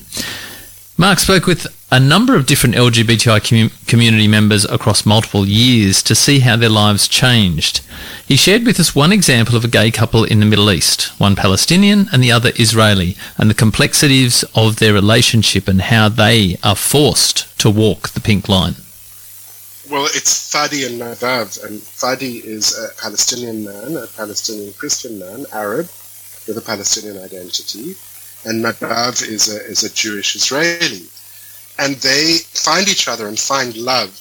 Mark 0.98 1.20
spoke 1.20 1.46
with 1.46 1.68
a 1.94 2.00
number 2.00 2.38
of 2.38 2.46
different 2.46 2.76
LGBTI 2.76 3.50
com- 3.50 3.78
community 3.86 4.26
members 4.26 4.64
across 4.64 5.06
multiple 5.06 5.46
years 5.46 6.02
to 6.04 6.16
see 6.16 6.40
how 6.40 6.56
their 6.56 6.70
lives 6.70 7.06
changed. 7.06 7.82
He 8.26 8.38
shared 8.38 8.66
with 8.66 8.80
us 8.80 8.96
one 8.96 9.12
example 9.12 9.58
of 9.58 9.66
a 9.66 9.68
gay 9.68 9.92
couple 9.92 10.24
in 10.24 10.40
the 10.40 10.46
Middle 10.46 10.72
East, 10.72 11.20
one 11.20 11.36
Palestinian 11.36 12.08
and 12.14 12.24
the 12.24 12.32
other 12.32 12.54
Israeli, 12.56 13.18
and 13.38 13.50
the 13.50 13.54
complexities 13.54 14.46
of 14.56 14.78
their 14.78 14.94
relationship 14.94 15.68
and 15.68 15.82
how 15.82 16.08
they 16.08 16.58
are 16.64 16.78
forced 16.78 17.60
to 17.60 17.70
walk 17.70 18.10
the 18.10 18.22
pink 18.22 18.48
line. 18.48 18.76
Well, 19.90 20.06
it's 20.06 20.50
Fadi 20.50 20.88
and 20.88 21.02
Nadav, 21.02 21.62
and 21.66 21.82
Fadi 21.82 22.42
is 22.46 22.72
a 22.80 23.02
Palestinian 23.02 23.66
man, 23.66 23.98
a 23.98 24.08
Palestinian 24.08 24.72
Christian 24.74 25.20
man, 25.20 25.46
Arab, 25.52 25.88
with 26.48 26.58
a 26.58 26.62
Palestinian 26.62 27.22
identity, 27.22 27.96
and 28.46 28.64
Nadav 28.64 29.28
is 29.28 29.54
a, 29.54 29.60
is 29.66 29.84
a 29.84 29.94
Jewish 29.94 30.38
Israeli 30.38 31.10
and 31.78 31.96
they 31.98 32.38
find 32.38 32.88
each 32.88 33.08
other 33.08 33.28
and 33.28 33.40
find 33.40 33.76
love 33.76 34.18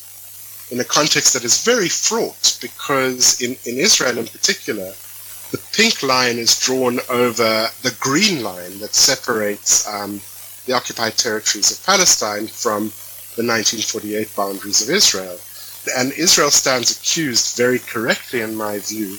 in 0.70 0.80
a 0.80 0.84
context 0.84 1.32
that 1.32 1.44
is 1.44 1.64
very 1.64 1.88
fraught 1.88 2.58
because 2.60 3.40
in, 3.40 3.56
in 3.64 3.76
Israel 3.78 4.18
in 4.18 4.26
particular, 4.26 4.92
the 5.50 5.60
pink 5.72 6.02
line 6.02 6.38
is 6.38 6.60
drawn 6.60 7.00
over 7.08 7.68
the 7.82 7.96
green 7.98 8.42
line 8.42 8.78
that 8.78 8.94
separates 8.94 9.86
um, 9.88 10.20
the 10.66 10.72
occupied 10.72 11.16
territories 11.16 11.72
of 11.72 11.84
Palestine 11.84 12.46
from 12.46 12.92
the 13.34 13.46
1948 13.46 14.36
boundaries 14.36 14.82
of 14.82 14.94
Israel. 14.94 15.38
And 15.96 16.12
Israel 16.12 16.50
stands 16.50 16.90
accused 16.92 17.56
very 17.56 17.78
correctly, 17.80 18.42
in 18.42 18.54
my 18.54 18.78
view, 18.78 19.14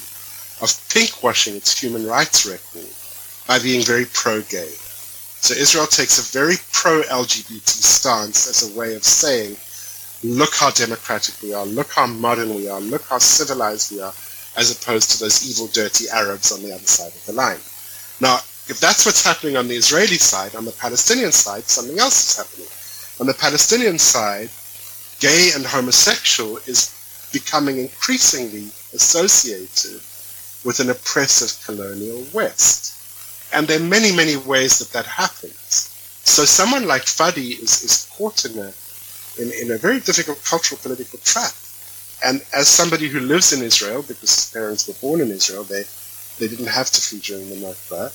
of 0.61 0.69
pinkwashing 0.89 1.55
its 1.55 1.77
human 1.77 2.05
rights 2.05 2.45
record 2.45 2.87
by 3.47 3.59
being 3.59 3.83
very 3.83 4.05
pro-gay. 4.05 4.71
So 5.41 5.55
Israel 5.55 5.87
takes 5.87 6.19
a 6.19 6.37
very 6.37 6.55
pro-LGBT 6.71 7.67
stance 7.67 8.47
as 8.47 8.61
a 8.69 8.77
way 8.77 8.93
of 8.93 9.03
saying, 9.03 9.57
look 10.23 10.53
how 10.53 10.69
democratic 10.69 11.41
we 11.41 11.51
are, 11.51 11.65
look 11.65 11.91
how 11.91 12.05
modern 12.05 12.53
we 12.53 12.69
are, 12.69 12.79
look 12.79 13.01
how 13.09 13.17
civilized 13.17 13.91
we 13.91 14.01
are, 14.01 14.13
as 14.55 14.69
opposed 14.71 15.09
to 15.11 15.19
those 15.19 15.49
evil, 15.49 15.65
dirty 15.73 16.05
Arabs 16.13 16.51
on 16.51 16.61
the 16.61 16.71
other 16.71 16.85
side 16.85 17.07
of 17.07 17.25
the 17.25 17.33
line. 17.33 17.57
Now, 18.21 18.35
if 18.69 18.79
that's 18.79 19.03
what's 19.03 19.25
happening 19.25 19.57
on 19.57 19.67
the 19.67 19.73
Israeli 19.75 20.17
side, 20.17 20.55
on 20.55 20.63
the 20.63 20.73
Palestinian 20.73 21.31
side, 21.31 21.63
something 21.63 21.97
else 21.97 22.21
is 22.21 22.37
happening. 22.37 22.69
On 23.19 23.25
the 23.25 23.33
Palestinian 23.33 23.97
side, 23.97 24.51
gay 25.19 25.49
and 25.55 25.65
homosexual 25.65 26.57
is 26.67 26.93
becoming 27.33 27.79
increasingly 27.79 28.69
associated 28.93 30.01
with 30.63 30.79
an 30.79 30.91
oppressive 30.91 31.65
colonial 31.65 32.23
West. 32.31 33.00
And 33.53 33.67
there 33.67 33.79
are 33.79 33.83
many, 33.83 34.15
many 34.15 34.37
ways 34.37 34.79
that 34.79 34.89
that 34.93 35.05
happens. 35.05 35.89
So 36.23 36.45
someone 36.45 36.87
like 36.87 37.03
Fadi 37.03 37.59
is, 37.61 37.83
is 37.83 38.09
caught 38.15 38.45
in 38.45 38.57
a, 38.57 38.73
in, 39.41 39.51
in 39.61 39.71
a 39.71 39.77
very 39.77 39.99
difficult 39.99 40.43
cultural 40.45 40.79
political 40.81 41.19
trap. 41.19 41.51
And 42.23 42.41
as 42.53 42.67
somebody 42.67 43.07
who 43.07 43.19
lives 43.19 43.51
in 43.51 43.63
Israel, 43.63 44.03
because 44.03 44.35
his 44.35 44.51
parents 44.51 44.87
were 44.87 44.93
born 45.01 45.21
in 45.21 45.31
Israel, 45.31 45.63
they, 45.63 45.83
they 46.39 46.47
didn't 46.47 46.67
have 46.67 46.89
to 46.91 47.01
flee 47.01 47.19
during 47.19 47.49
the 47.49 47.55
Nakba, 47.55 48.11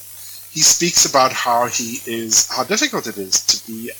he 0.52 0.60
speaks 0.60 1.04
about 1.04 1.32
how 1.32 1.66
he 1.66 2.00
is, 2.06 2.48
how 2.48 2.64
difficult 2.64 3.06
it 3.06 3.18
is 3.18 3.44
to 3.46 3.66
be 3.66 3.90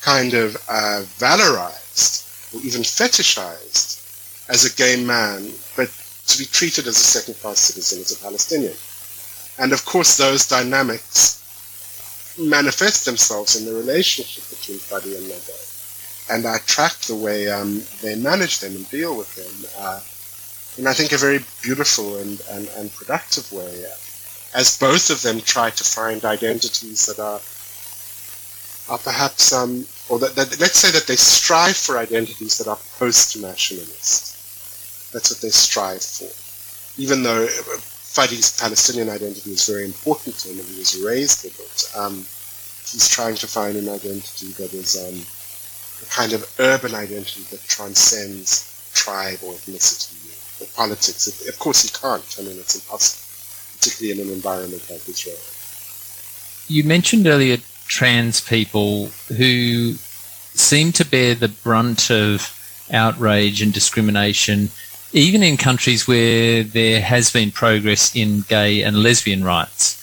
kind 0.00 0.34
of 0.34 0.56
uh, 0.68 1.02
valorized 1.18 2.54
or 2.54 2.60
even 2.62 2.82
fetishized 2.82 4.00
as 4.48 4.64
a 4.64 4.74
gay 4.76 5.04
man, 5.04 5.50
but 5.76 5.90
to 6.28 6.38
be 6.38 6.44
treated 6.44 6.86
as 6.86 6.96
a 6.96 7.00
second-class 7.18 7.58
citizen 7.58 8.00
as 8.00 8.12
a 8.12 8.18
Palestinian. 8.22 8.74
And 9.58 9.72
of 9.72 9.84
course, 9.84 10.16
those 10.16 10.46
dynamics 10.46 11.42
manifest 12.38 13.06
themselves 13.06 13.56
in 13.56 13.64
the 13.64 13.72
relationship 13.72 14.44
between 14.50 14.78
Fadi 14.78 15.16
and 15.16 15.26
Nadav. 15.26 15.64
And 16.28 16.46
I 16.46 16.58
track 16.66 16.92
the 17.06 17.14
way 17.14 17.48
um, 17.48 17.82
they 18.02 18.16
manage 18.16 18.58
them 18.60 18.76
and 18.76 18.86
deal 18.90 19.16
with 19.16 19.34
them 19.34 19.70
uh, 19.78 20.02
in, 20.76 20.86
I 20.86 20.92
think, 20.92 21.12
a 21.12 21.16
very 21.16 21.42
beautiful 21.62 22.18
and, 22.18 22.38
and, 22.50 22.68
and 22.76 22.92
productive 22.92 23.50
way, 23.52 23.86
as 24.54 24.76
both 24.78 25.08
of 25.08 25.22
them 25.22 25.40
try 25.40 25.70
to 25.70 25.84
find 25.84 26.22
identities 26.24 27.06
that 27.06 27.18
are, 27.18 27.40
are 28.92 28.98
perhaps, 28.98 29.52
um, 29.52 29.86
or 30.10 30.18
that, 30.18 30.34
that, 30.34 30.60
let's 30.60 30.78
say 30.78 30.90
that 30.90 31.06
they 31.06 31.16
strive 31.16 31.76
for 31.76 31.96
identities 31.96 32.58
that 32.58 32.68
are 32.68 32.78
post-nationalist. 32.98 34.34
That's 35.12 35.30
what 35.30 35.40
they 35.40 35.48
strive 35.48 36.02
for. 36.02 36.28
Even 37.00 37.22
though 37.22 37.48
Fadi's 38.16 38.58
Palestinian 38.58 39.10
identity 39.10 39.50
is 39.52 39.68
very 39.68 39.84
important 39.84 40.38
to 40.38 40.48
him 40.48 40.58
and 40.58 40.68
he 40.68 40.78
was 40.78 40.96
raised 41.04 41.44
with 41.44 41.60
it, 41.60 41.98
um, 41.98 42.24
he's 42.88 43.10
trying 43.10 43.34
to 43.34 43.46
find 43.46 43.76
an 43.76 43.90
identity 43.90 44.46
that 44.56 44.72
is 44.72 44.96
um, 44.96 45.20
a 46.00 46.08
kind 46.08 46.32
of 46.32 46.40
urban 46.58 46.94
identity 46.94 47.42
that 47.50 47.60
transcends 47.68 48.72
tribe 48.94 49.38
or 49.44 49.52
ethnicity 49.52 50.16
or 50.62 50.66
politics. 50.74 51.28
Of 51.46 51.58
course 51.58 51.82
he 51.82 51.90
can't. 51.90 52.24
I 52.38 52.42
mean, 52.42 52.56
it's 52.58 52.76
impossible, 52.76 53.20
particularly 53.76 54.18
in 54.18 54.26
an 54.26 54.32
environment 54.32 54.88
like 54.88 55.06
Israel. 55.06 55.36
You 56.68 56.84
mentioned 56.84 57.26
earlier 57.26 57.58
trans 57.86 58.40
people 58.40 59.08
who 59.28 59.92
seem 60.54 60.90
to 60.92 61.04
bear 61.04 61.34
the 61.34 61.48
brunt 61.48 62.10
of 62.10 62.50
outrage 62.90 63.60
and 63.60 63.74
discrimination 63.74 64.70
even 65.12 65.42
in 65.42 65.56
countries 65.56 66.06
where 66.06 66.62
there 66.62 67.00
has 67.00 67.32
been 67.32 67.50
progress 67.50 68.14
in 68.14 68.42
gay 68.48 68.82
and 68.82 69.02
lesbian 69.02 69.44
rights. 69.44 70.02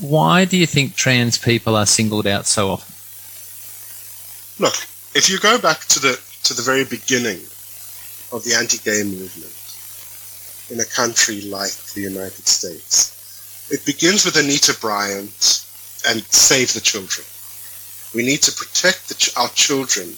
Why 0.00 0.44
do 0.44 0.56
you 0.56 0.66
think 0.66 0.94
trans 0.94 1.38
people 1.38 1.74
are 1.74 1.86
singled 1.86 2.26
out 2.26 2.46
so 2.46 2.70
often? 2.70 2.94
Look, 4.62 4.74
if 5.14 5.28
you 5.28 5.38
go 5.38 5.58
back 5.58 5.80
to 5.86 6.00
the 6.00 6.20
to 6.44 6.54
the 6.54 6.62
very 6.62 6.84
beginning 6.84 7.40
of 8.32 8.44
the 8.44 8.54
anti-gay 8.54 9.02
movement 9.02 9.54
in 10.70 10.80
a 10.80 10.84
country 10.84 11.40
like 11.42 11.72
the 11.94 12.00
United 12.00 12.46
States, 12.46 13.68
it 13.70 13.84
begins 13.84 14.24
with 14.24 14.36
Anita 14.36 14.76
Bryant 14.80 15.66
and 16.08 16.22
Save 16.30 16.74
the 16.74 16.80
Children. 16.80 17.26
We 18.14 18.24
need 18.24 18.42
to 18.42 18.52
protect 18.52 19.18
ch- 19.18 19.36
our 19.36 19.48
children 19.50 20.14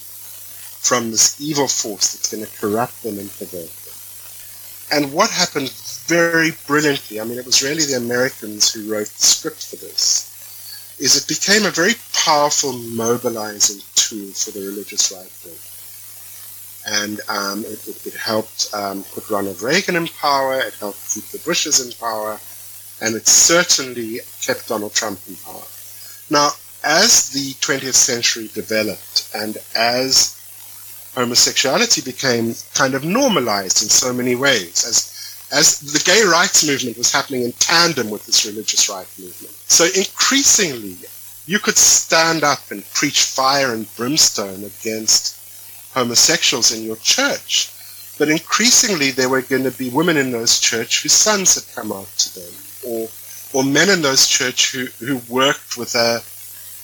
from 0.81 1.11
this 1.11 1.41
evil 1.41 1.69
force 1.69 2.13
that's 2.13 2.31
going 2.33 2.45
to 2.45 2.61
corrupt 2.61 3.03
them 3.03 3.19
and 3.19 3.31
pervert 3.39 3.71
and 4.93 5.13
what 5.13 5.31
happened 5.31 5.71
very 6.07 6.53
brilliantly, 6.67 7.21
I 7.21 7.25
mean, 7.25 7.39
it 7.39 7.47
was 7.47 7.63
really 7.63 7.85
the 7.85 7.97
Americans 7.97 8.73
who 8.73 8.93
wrote 8.93 9.07
the 9.07 9.23
script 9.23 9.65
for 9.67 9.77
this, 9.77 10.97
is 10.99 11.17
it 11.17 11.29
became 11.29 11.65
a 11.65 11.71
very 11.71 11.95
powerful 12.13 12.73
mobilizing 12.73 13.81
tool 13.95 14.33
for 14.33 14.51
the 14.51 14.61
religious 14.61 15.13
right 15.13 15.31
wing. 15.45 15.59
And 16.87 17.21
um, 17.29 17.65
it, 17.65 17.87
it, 17.87 18.07
it, 18.07 18.15
helped 18.15 18.71
um, 18.75 19.05
put 19.05 19.29
Ronald 19.31 19.63
Reagan 19.63 19.97
in 19.97 20.09
power, 20.09 20.59
it 20.59 20.75
helped 20.75 21.13
keep 21.13 21.25
the 21.25 21.39
Bushes 21.39 21.85
in 21.85 21.93
power, 21.93 22.41
and 23.01 23.15
it 23.15 23.29
certainly 23.29 24.21
kept 24.43 24.69
Donald 24.69 24.95
Trump 24.95 25.21
in 25.29 25.37
power. 25.37 25.63
Now, 26.31 26.51
as 26.83 27.31
the 27.31 27.53
20th 27.61 27.95
century 27.95 28.49
developed 28.55 29.31
and 29.35 29.59
as 29.77 30.40
homosexuality 31.15 32.01
became 32.03 32.55
kind 32.75 32.95
of 32.95 33.05
normalized 33.05 33.83
in 33.83 33.89
so 33.89 34.13
many 34.13 34.35
ways 34.35 34.85
as 34.87 35.11
as 35.53 35.81
the 35.81 35.99
gay 35.99 36.23
rights 36.23 36.65
movement 36.65 36.97
was 36.97 37.13
happening 37.13 37.43
in 37.43 37.53
tandem 37.53 38.09
with 38.09 38.25
this 38.25 38.47
religious 38.47 38.89
rights 38.89 39.19
movement. 39.19 39.53
So 39.67 39.85
increasingly, 39.85 40.97
you 41.47 41.59
could 41.59 41.77
stand 41.77 42.45
up 42.45 42.71
and 42.71 42.89
preach 42.93 43.23
fire 43.23 43.75
and 43.75 43.93
brimstone 43.97 44.63
against 44.63 45.37
homosexuals 45.93 46.73
in 46.73 46.85
your 46.85 46.97
church. 46.97 47.69
But 48.17 48.29
increasingly, 48.29 49.11
there 49.11 49.29
were 49.29 49.43
going 49.43 49.65
to 49.65 49.73
be 49.73 49.91
women 49.91 50.17
in 50.17 50.31
those 50.31 50.61
church 50.61 51.03
whose 51.03 51.15
sons 51.15 51.57
had 51.57 51.75
come 51.75 51.91
out 51.91 52.07
to 52.19 52.41
them, 52.41 52.53
or 52.87 53.09
or 53.53 53.65
men 53.65 53.91
in 53.91 54.03
those 54.03 54.29
church 54.29 54.73
who, 54.73 54.87
who 55.05 55.21
worked 55.29 55.77
with 55.77 55.95
a 55.97 56.23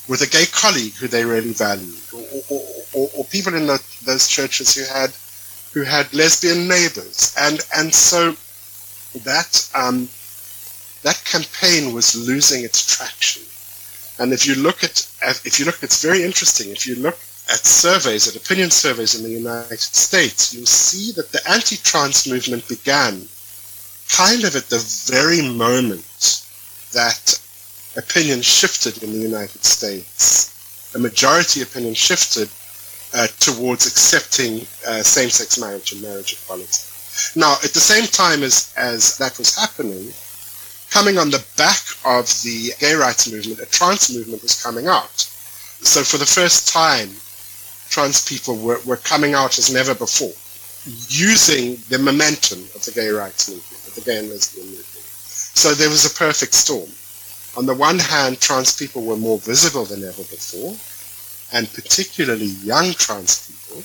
with 0.09 0.23
a 0.23 0.27
gay 0.27 0.47
colleague 0.47 0.95
who 0.95 1.09
they 1.09 1.25
really 1.25 1.53
valued, 1.53 2.01
or, 2.13 2.25
or, 2.51 2.63
or, 2.97 3.11
or 3.15 3.25
people 3.27 3.55
in 3.55 3.67
the, 3.67 3.79
those 4.05 4.27
churches 4.27 4.75
who 4.75 4.85
had 4.93 5.11
who 5.75 5.83
had 5.83 6.13
lesbian 6.15 6.67
neighbors, 6.67 7.35
and 7.39 7.61
and 7.77 7.95
so 7.95 8.35
that 9.25 9.71
um, 9.75 10.09
that 11.03 11.23
campaign 11.25 11.93
was 11.93 12.27
losing 12.27 12.65
its 12.65 12.97
traction. 12.97 13.43
And 14.19 14.33
if 14.33 14.47
you 14.47 14.55
look 14.55 14.83
at 14.83 15.07
if 15.45 15.59
you 15.59 15.67
look, 15.67 15.83
it's 15.83 16.03
very 16.03 16.23
interesting. 16.25 16.71
If 16.71 16.87
you 16.87 16.97
look 16.97 17.19
at 17.49 17.65
surveys, 17.65 18.27
at 18.27 18.35
opinion 18.35 18.71
surveys 18.71 19.15
in 19.15 19.23
the 19.23 19.39
United 19.45 19.79
States, 19.79 20.55
you'll 20.55 20.67
see 20.67 21.13
that 21.13 21.31
the 21.31 21.43
anti-trans 21.49 22.27
movement 22.27 22.67
began 22.67 23.29
kind 24.09 24.45
of 24.45 24.57
at 24.57 24.71
the 24.71 24.83
very 25.13 25.43
moment 25.43 26.43
that 26.93 27.39
opinion 27.97 28.41
shifted 28.41 29.03
in 29.03 29.13
the 29.13 29.19
United 29.19 29.63
States. 29.65 30.95
A 30.95 30.99
majority 30.99 31.61
opinion 31.63 31.95
shifted 31.95 32.49
uh, 33.15 33.27
towards 33.39 33.87
accepting 33.87 34.67
uh, 34.87 35.03
same-sex 35.03 35.59
marriage 35.59 35.93
and 35.93 36.03
marriage 36.03 36.35
equality. 36.35 36.83
Now, 37.35 37.55
at 37.65 37.73
the 37.73 37.81
same 37.81 38.07
time 38.07 38.43
as, 38.43 38.73
as 38.77 39.17
that 39.19 39.39
was 39.39 39.57
happening, 39.57 40.13
coming 40.91 41.19
on 41.19 41.31
the 41.31 41.45
back 41.57 41.81
of 42.05 42.27
the 42.43 42.73
gay 42.79 42.95
rights 42.95 43.31
movement, 43.31 43.61
a 43.61 43.67
trans 43.67 44.15
movement 44.15 44.43
was 44.43 44.63
coming 44.63 44.87
out. 44.87 45.17
So 45.83 46.03
for 46.03 46.19
the 46.19 46.27
first 46.27 46.69
time, 46.73 47.09
trans 47.89 48.27
people 48.27 48.57
were, 48.57 48.81
were 48.85 48.97
coming 48.99 49.35
out 49.35 49.59
as 49.59 49.73
never 49.73 49.95
before, 49.95 50.35
using 51.09 51.77
the 51.89 51.99
momentum 51.99 52.61
of 52.75 52.85
the 52.85 52.93
gay 52.93 53.09
rights 53.09 53.49
movement, 53.49 53.89
of 53.89 53.95
the 53.95 54.03
gay 54.03 54.19
and 54.19 54.29
lesbian 54.29 54.67
movement. 54.67 54.87
So 55.57 55.73
there 55.73 55.89
was 55.89 56.05
a 56.05 56.15
perfect 56.15 56.55
storm 56.55 56.91
on 57.57 57.65
the 57.65 57.75
one 57.75 57.99
hand, 57.99 58.41
trans 58.41 58.77
people 58.77 59.03
were 59.03 59.17
more 59.17 59.39
visible 59.39 59.87
than 59.87 60.05
ever 60.05 60.23
before, 60.25 60.77
and 61.53 61.73
particularly 61.73 62.47
young 62.47 62.93
trans 62.93 63.47
people. 63.47 63.83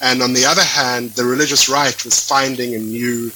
And 0.00 0.22
on 0.22 0.32
the 0.32 0.44
other 0.44 0.64
hand, 0.64 1.10
the 1.10 1.24
religious 1.24 1.68
right 1.68 2.04
was 2.04 2.26
finding 2.26 2.74
a 2.74 2.78
new 2.78 3.30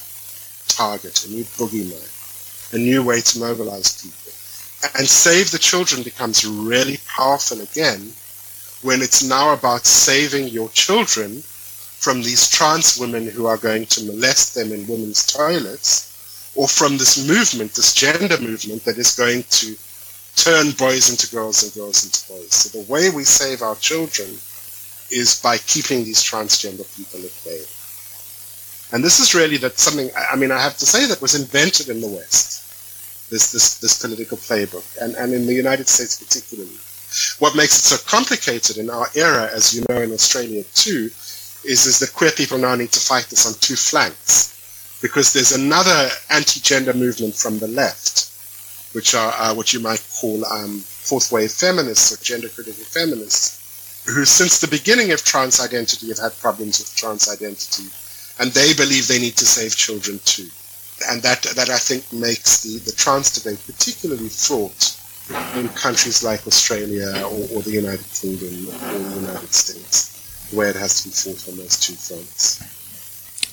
target, 0.67 1.25
a 1.25 1.29
new 1.29 1.43
boogeyman, 1.43 2.73
a 2.73 2.77
new 2.77 3.03
way 3.03 3.21
to 3.21 3.39
mobilize 3.39 4.01
people. 4.01 4.31
And 4.97 5.07
Save 5.07 5.51
the 5.51 5.57
Children 5.57 6.03
becomes 6.03 6.45
really 6.45 6.97
powerful 7.07 7.61
again 7.61 8.13
when 8.81 9.01
it's 9.01 9.23
now 9.23 9.53
about 9.53 9.85
saving 9.85 10.49
your 10.49 10.69
children 10.69 11.41
from 11.41 12.21
these 12.21 12.49
trans 12.49 12.97
women 12.97 13.27
who 13.27 13.47
are 13.47 13.57
going 13.57 13.85
to 13.87 14.05
molest 14.05 14.53
them 14.53 14.71
in 14.71 14.87
women's 14.87 15.25
toilets 15.25 16.51
or 16.55 16.67
from 16.67 16.97
this 16.97 17.27
movement, 17.27 17.73
this 17.73 17.93
gender 17.93 18.39
movement 18.39 18.83
that 18.85 18.97
is 18.97 19.15
going 19.15 19.43
to 19.49 19.75
turn 20.37 20.71
boys 20.71 21.09
into 21.09 21.29
girls 21.35 21.63
and 21.63 21.73
girls 21.73 22.05
into 22.05 22.21
boys. 22.31 22.53
So 22.53 22.79
the 22.79 22.91
way 22.91 23.09
we 23.09 23.23
save 23.23 23.61
our 23.61 23.75
children 23.75 24.29
is 25.09 25.41
by 25.41 25.57
keeping 25.57 26.03
these 26.03 26.23
transgender 26.23 26.85
people 26.95 27.19
at 27.19 27.35
bay. 27.43 27.63
And 28.93 29.03
this 29.03 29.19
is 29.19 29.35
really 29.35 29.57
that 29.57 29.77
something, 29.77 30.09
I 30.15 30.35
mean, 30.35 30.51
I 30.51 30.61
have 30.61 30.77
to 30.77 30.85
say 30.85 31.05
that 31.07 31.21
was 31.21 31.35
invented 31.35 31.89
in 31.89 31.99
the 31.99 32.07
West, 32.07 33.29
this, 33.29 33.51
this, 33.51 33.79
this 33.79 34.01
political 34.01 34.37
playbook, 34.37 34.85
and, 35.01 35.15
and 35.15 35.33
in 35.33 35.45
the 35.45 35.53
United 35.53 35.89
States 35.89 36.23
particularly. 36.23 36.77
What 37.39 37.55
makes 37.55 37.77
it 37.77 37.83
so 37.83 37.97
complicated 38.09 38.77
in 38.77 38.89
our 38.89 39.07
era, 39.15 39.49
as 39.53 39.73
you 39.73 39.83
know 39.89 40.01
in 40.01 40.13
Australia 40.13 40.63
too, 40.75 41.09
is, 41.65 41.85
is 41.85 41.99
that 41.99 42.13
queer 42.13 42.31
people 42.31 42.57
now 42.57 42.75
need 42.75 42.91
to 42.91 42.99
fight 42.99 43.25
this 43.25 43.45
on 43.45 43.53
two 43.59 43.75
flanks 43.75 44.53
because 45.01 45.33
there's 45.33 45.51
another 45.51 46.09
anti-gender 46.29 46.93
movement 46.93 47.35
from 47.35 47.59
the 47.59 47.67
left, 47.67 48.31
which 48.97 49.13
are 49.13 49.31
uh, 49.37 49.53
what 49.53 49.73
you 49.73 49.79
might 49.79 50.03
call 50.19 50.43
um, 50.47 50.79
fourth 50.79 51.31
wave 51.31 51.51
feminists 51.51 52.11
or 52.11 52.17
gender 52.23 52.49
critical 52.49 52.83
feminists, 52.83 54.01
who 54.07 54.25
since 54.25 54.59
the 54.59 54.67
beginning 54.67 55.11
of 55.11 55.23
trans 55.23 55.59
identity 55.59 56.07
have 56.07 56.17
had 56.17 56.39
problems 56.39 56.79
with 56.79 56.95
trans 56.95 57.29
identity, 57.29 57.85
and 58.39 58.49
they 58.53 58.73
believe 58.73 59.07
they 59.07 59.19
need 59.19 59.37
to 59.37 59.45
save 59.45 59.75
children 59.75 60.19
too. 60.25 60.49
And 61.11 61.21
that, 61.21 61.43
that 61.43 61.69
I 61.69 61.77
think 61.77 62.11
makes 62.11 62.63
the, 62.63 62.79
the 62.79 62.91
trans 62.91 63.29
debate 63.29 63.61
particularly 63.67 64.29
fraught 64.29 64.97
in 65.53 65.69
countries 65.69 66.23
like 66.23 66.47
Australia 66.47 67.21
or, 67.21 67.45
or 67.53 67.61
the 67.61 67.77
United 67.77 68.09
Kingdom 68.19 68.49
or 68.49 68.97
the 68.97 69.15
United 69.21 69.53
States, 69.53 70.49
where 70.49 70.69
it 70.69 70.75
has 70.75 71.03
to 71.03 71.09
be 71.09 71.13
fought 71.13 71.53
on 71.53 71.59
those 71.59 71.77
two 71.77 71.93
fronts. 71.93 72.65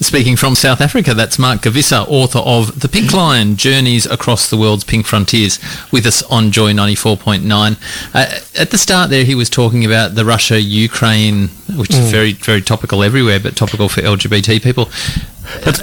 Speaking 0.01 0.37
from 0.37 0.57
South 0.57 0.81
Africa, 0.81 1.15
that's 1.15 1.39
Mark 1.39 1.63
Gevisser, 1.63 2.05
author 2.09 2.41
of 2.41 2.81
The 2.81 2.89
Pink 2.89 3.13
Line, 3.13 3.57
Journeys 3.57 4.07
Across 4.07 4.51
the 4.51 4.57
World's 4.57 4.83
Pink 4.83 5.07
Frontiers, 5.07 5.61
with 5.93 6.05
us 6.05 6.23
on 6.25 6.51
Joy 6.51 6.73
94.9. 6.73 7.77
Uh, 8.13 8.41
at 8.61 8.71
the 8.71 8.79
start 8.79 9.11
there, 9.11 9.25
he 9.25 9.37
was 9.37 9.49
talking 9.49 9.85
about 9.85 10.17
the 10.17 10.25
Russia-Ukraine, 10.25 11.49
which 11.77 11.91
is 11.91 12.11
very, 12.11 12.33
very 12.33 12.61
topical 12.61 13.05
everywhere, 13.05 13.39
but 13.39 13.55
topical 13.57 13.89
for 13.89 14.01
LGBT 14.01 14.61
people. 14.63 14.91
But 15.65 15.77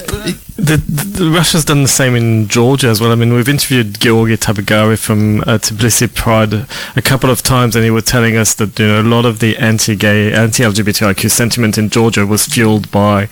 the, 0.58 0.78
the, 0.78 1.30
Russia's 1.30 1.66
done 1.66 1.82
the 1.82 1.88
same 1.88 2.16
in 2.16 2.48
Georgia 2.48 2.88
as 2.88 3.02
well. 3.02 3.12
I 3.12 3.16
mean, 3.16 3.34
we've 3.34 3.50
interviewed 3.50 3.94
Giorgi 3.96 4.38
Tabagari 4.38 4.98
from 4.98 5.42
uh, 5.42 5.58
Tbilisi 5.58 6.14
Pride 6.14 6.54
a 6.96 7.02
couple 7.02 7.30
of 7.30 7.42
times, 7.42 7.76
and 7.76 7.84
he 7.84 7.92
was 7.92 8.04
telling 8.04 8.38
us 8.38 8.54
that 8.56 8.78
you 8.80 8.88
know 8.88 9.02
a 9.02 9.04
lot 9.04 9.26
of 9.26 9.40
the 9.40 9.58
anti-gay, 9.58 10.34
anti-LGBTIQ 10.34 11.30
sentiment 11.32 11.78
in 11.78 11.90
Georgia 11.90 12.26
was 12.26 12.46
fueled 12.46 12.92
by 12.92 13.28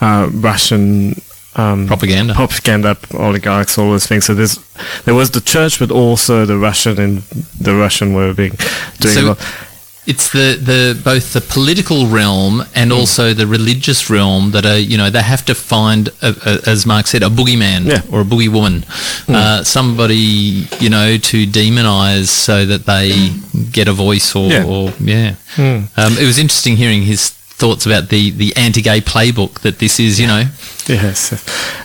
uh, 0.00 0.28
Russian 0.32 1.20
um, 1.56 1.86
propaganda, 1.86 2.34
propaganda, 2.34 2.96
oligarchs, 3.14 3.78
all 3.78 3.90
those 3.90 4.06
things. 4.06 4.24
So 4.24 4.34
there's 4.34 4.58
there 5.04 5.14
was 5.14 5.30
the 5.30 5.40
church, 5.40 5.78
but 5.78 5.90
also 5.90 6.44
the 6.44 6.58
Russian 6.58 7.00
and 7.00 7.18
the 7.60 7.74
Russian 7.74 8.14
were 8.14 8.34
being 8.34 8.56
doing. 9.00 9.14
So- 9.14 9.20
a 9.20 9.28
lot. 9.28 9.38
It's 10.06 10.30
the, 10.32 10.58
the 10.60 11.00
both 11.02 11.32
the 11.32 11.40
political 11.40 12.06
realm 12.06 12.62
and 12.74 12.92
also 12.92 13.32
the 13.32 13.46
religious 13.46 14.10
realm 14.10 14.50
that 14.50 14.66
are 14.66 14.76
you 14.78 14.98
know 14.98 15.08
they 15.08 15.22
have 15.22 15.44
to 15.46 15.54
find 15.54 16.08
a, 16.20 16.34
a, 16.44 16.70
as 16.70 16.84
Mark 16.84 17.06
said 17.06 17.22
a 17.22 17.28
boogeyman 17.30 17.86
Yeah. 17.86 18.02
or 18.12 18.20
a 18.20 18.24
boogie 18.24 18.50
woman, 18.52 18.84
uh, 19.28 19.64
somebody 19.64 20.66
you 20.78 20.90
know 20.90 21.16
to 21.16 21.46
demonize 21.46 22.28
so 22.28 22.66
that 22.66 22.84
they 22.84 23.30
get 23.72 23.88
a 23.88 23.92
voice 23.94 24.34
or 24.36 24.50
Yeah. 24.50 24.64
or, 24.66 24.92
yeah. 25.00 25.34
Um, 25.56 26.18
it 26.18 26.26
was 26.26 26.38
interesting 26.38 26.76
hearing 26.76 27.02
his 27.02 27.30
thoughts 27.30 27.86
about 27.86 28.08
the, 28.10 28.30
the 28.30 28.52
anti-gay 28.56 29.00
playbook 29.00 29.60
that 29.60 29.78
this 29.78 29.98
is 30.00 30.20
you 30.20 30.26
know. 30.26 30.44
Yes, 30.86 31.32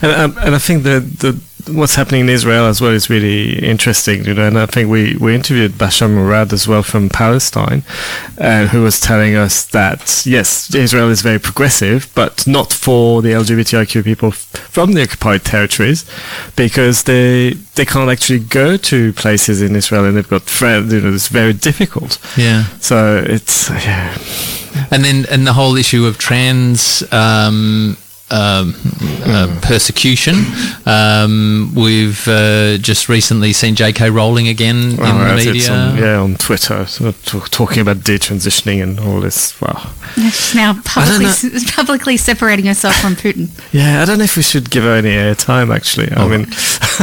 and 0.01 0.12
um, 0.12 0.38
and 0.43 0.55
I 0.55 0.58
think 0.60 0.84
the 0.84 0.99
the 0.99 1.39
what's 1.67 1.95
happening 1.95 2.22
in 2.22 2.30
Israel 2.30 2.65
as 2.65 2.82
well 2.82 2.91
is 2.91 3.10
really 3.10 3.60
interesting, 3.60 4.26
you 4.26 4.34
know. 4.34 4.48
And 4.48 4.58
I 4.58 4.65
think 4.65 4.89
we 4.89 5.15
we 5.17 5.36
interviewed 5.36 5.74
Bashar 5.74 6.10
Murad 6.10 6.54
as 6.54 6.67
well 6.67 6.84
from 6.84 7.10
Palestine, 7.10 7.84
uh, 8.38 8.67
who 8.67 8.84
was 8.84 9.00
telling 9.00 9.36
us 9.36 9.65
that 9.65 10.24
yes, 10.26 10.74
Israel 10.74 11.10
is 11.10 11.22
very 11.22 11.39
progressive, 11.39 12.10
but 12.15 12.45
not 12.48 12.72
for 12.74 13.22
the 13.22 13.30
LGBTIQ 13.30 14.04
people 14.04 14.32
from 14.32 14.93
the 14.93 15.04
occupied 15.04 15.43
territories, 15.43 16.06
because 16.56 17.04
they 17.04 17.52
they 17.76 17.86
can't 17.86 18.10
actually 18.10 18.39
go 18.39 18.78
to 18.78 19.13
places 19.13 19.62
in 19.62 19.76
Israel 19.76 20.06
and 20.06 20.17
they've 20.17 20.28
got 20.28 20.43
friends. 20.43 20.93
You 20.93 21.02
know, 21.02 21.13
it's 21.13 21.28
very 21.28 21.54
difficult. 21.54 22.19
yeah 22.38 22.65
So 22.80 23.24
it's 23.26 23.69
yeah. 23.69 24.17
and 24.91 25.04
then 25.04 25.26
and 25.30 25.45
the 25.45 25.54
whole 25.54 25.76
issue 25.76 26.06
of 26.06 26.17
trans 26.17 27.04
um, 27.12 27.98
um, 28.32 28.76
uh, 29.26 29.60
persecution. 29.62 30.36
Um, 30.86 31.72
we've 31.76 32.28
uh, 32.28 32.78
just 32.78 33.10
recently 33.10 33.54
seen 33.54 33.76
J.K. 33.76 34.10
Rowling 34.10 34.48
again 34.48 34.92
in 34.92 34.98
Well, 34.98 35.18
the 35.20 35.24
that's 35.26 35.46
it, 35.46 35.54
media. 35.54 35.72
on- 35.72 35.98
yeah, 35.98 36.18
on 36.20 36.36
Twitter, 36.36 36.86
so 36.86 37.12
t- 37.12 37.39
talking 37.52 37.82
about 37.82 37.98
detransitioning 37.98 38.82
and 38.84 39.00
all 39.00 39.20
this. 39.22 39.60
Wow. 39.62 39.92
She's 40.15 40.56
now 40.56 40.80
publicly, 40.86 41.26
s- 41.28 41.72
publicly 41.76 42.18
separating 42.18 42.65
herself 42.65 42.96
from 42.96 43.15
Putin. 43.15 43.50
Yeah, 43.72 44.02
I 44.02 44.06
don't 44.06 44.18
know 44.18 44.24
if 44.24 44.36
we 44.38 44.44
should 44.44 44.70
give 44.70 44.84
her 44.84 44.94
any 44.96 45.10
airtime. 45.12 45.74
Actually, 45.74 46.12
I 46.12 46.28
mean, 46.28 46.48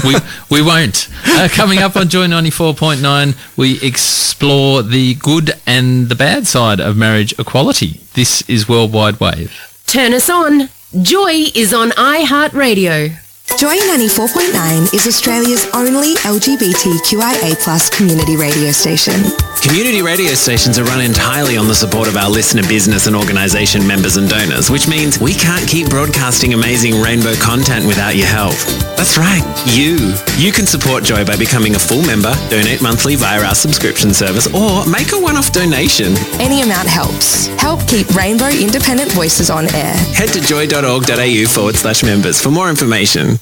we 0.05 0.17
we 0.51 0.62
won't. 0.62 1.09
Uh, 1.27 1.49
coming 1.51 1.79
up 1.81 1.97
on 1.97 2.09
Joy 2.09 2.27
ninety 2.27 2.51
four 2.51 2.75
point 2.75 3.01
nine, 3.03 3.35
we 3.57 3.81
explore 3.83 4.83
the 4.83 5.15
good 5.15 5.53
and 5.67 6.09
the 6.09 6.15
bad 6.15 6.47
side 6.47 6.81
of 6.81 6.97
marriage 6.97 7.33
equality. 7.39 8.01
This 8.15 8.43
is 8.49 8.69
Worldwide 8.69 9.21
Wave. 9.21 9.53
Turn 9.87 10.12
us 10.12 10.29
on. 10.29 10.69
Joy 11.02 11.50
is 11.54 11.74
on 11.74 11.90
iHeartRadio. 11.90 13.26
Joy 13.54 13.78
94.9 13.78 14.92
is 14.92 15.06
Australia's 15.06 15.66
only 15.72 16.14
LGBTQIA 16.28 17.56
community 17.96 18.37
radio 18.37 18.70
station. 18.70 19.14
Community 19.62 20.02
radio 20.02 20.35
stations 20.35 20.78
are 20.78 20.85
run 20.85 21.00
entirely 21.00 21.56
on 21.56 21.66
the 21.66 21.74
support 21.74 22.06
of 22.06 22.16
our 22.16 22.28
listener 22.28 22.62
business 22.68 23.06
and 23.06 23.16
organisation 23.16 23.87
members 23.87 24.18
and 24.18 24.28
donors, 24.28 24.68
which 24.68 24.87
means 24.87 25.18
we 25.18 25.32
can't 25.32 25.66
keep 25.66 25.88
broadcasting 25.88 26.52
amazing 26.52 27.00
rainbow 27.00 27.35
content 27.37 27.87
without 27.87 28.14
your 28.14 28.26
help. 28.26 28.54
That's 28.94 29.16
right, 29.16 29.42
you. 29.64 30.12
You 30.37 30.52
can 30.52 30.66
support 30.66 31.02
Joy 31.02 31.24
by 31.24 31.37
becoming 31.37 31.76
a 31.76 31.78
full 31.78 32.02
member, 32.02 32.35
donate 32.50 32.82
monthly 32.82 33.16
via 33.16 33.42
our 33.42 33.54
subscription 33.54 34.12
service, 34.12 34.46
or 34.52 34.85
make 34.87 35.12
a 35.12 35.18
one-off 35.18 35.50
donation. 35.50 36.12
Any 36.38 36.61
amount 36.61 36.88
helps. 36.88 37.46
Help 37.59 37.80
keep 37.88 38.09
Rainbow 38.14 38.48
Independent 38.48 39.11
Voices 39.12 39.48
on 39.48 39.64
air. 39.74 39.94
Head 40.12 40.28
to 40.35 40.40
joy.org.au 40.42 41.44
forward 41.48 41.74
slash 41.74 42.02
members 42.02 42.40
for 42.40 42.50
more 42.50 42.68
information. 42.68 43.36